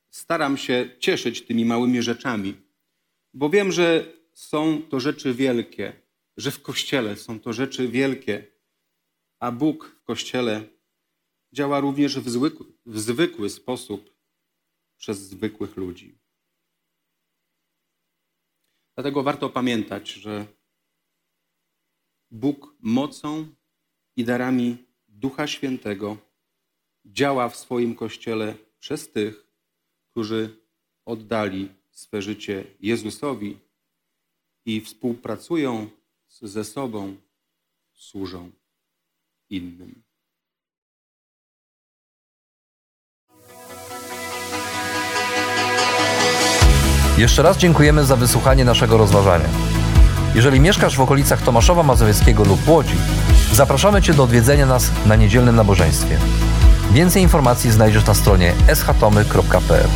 staram 0.10 0.58
się 0.58 0.90
cieszyć 1.00 1.42
tymi 1.42 1.66
małymi 1.66 2.02
rzeczami, 2.02 2.56
bo 3.34 3.50
wiem, 3.50 3.72
że 3.72 4.14
są 4.34 4.82
to 4.82 5.00
rzeczy 5.00 5.34
wielkie, 5.34 5.94
że 6.40 6.52
w 6.52 6.62
kościele 6.62 7.18
są 7.18 7.40
to 7.40 7.54
rzeczy 7.54 7.88
wielkie, 7.88 8.48
a 9.40 9.52
Bóg 9.52 9.96
w 10.02 10.04
kościele 10.04 10.70
działa 11.54 11.80
również 11.80 12.20
w 12.20 12.30
zwykły, 12.30 12.66
w 12.86 13.00
zwykły 13.00 13.50
sposób 13.50 14.14
przez 14.98 15.20
zwykłych 15.20 15.78
ludzi. 15.78 16.18
Dlatego 18.96 19.24
warto 19.24 19.50
pamiętać, 19.50 20.10
że 20.10 20.46
Bóg 22.32 22.76
mocą 22.80 23.48
i 24.16 24.24
darami 24.24 24.78
Ducha 25.08 25.48
Świętego 25.48 26.18
działa 27.06 27.50
w 27.50 27.58
swoim 27.58 27.96
kościele 27.96 28.56
przez 28.80 29.12
tych, 29.12 29.48
którzy 30.12 30.58
oddali 31.06 31.70
swe 31.92 32.22
życie 32.22 32.66
Jezusowi 32.80 33.58
i 34.66 34.82
współpracują 34.82 35.99
ze 36.30 36.64
sobą, 36.64 37.16
służą 37.94 38.52
innym. 39.50 40.04
Jeszcze 47.18 47.44
raz 47.44 47.58
dziękujemy 47.58 48.06
za 48.06 48.16
wysłuchanie 48.16 48.66
naszego 48.66 48.98
rozważania. 48.98 49.50
Jeżeli 50.36 50.60
mieszkasz 50.60 50.98
w 50.98 51.02
okolicach 51.02 51.42
Tomaszowa 51.42 51.84
Mazowieckiego 51.84 52.44
lub 52.44 52.68
Łodzi, 52.68 52.96
zapraszamy 53.54 54.02
Cię 54.02 54.14
do 54.14 54.24
odwiedzenia 54.24 54.66
nas 54.66 54.92
na 55.06 55.16
niedzielnym 55.16 55.56
nabożeństwie. 55.56 56.18
Więcej 56.92 57.24
informacji 57.24 57.72
znajdziesz 57.72 58.06
na 58.06 58.14
stronie 58.14 58.54
schatomy.pl. 58.74 59.90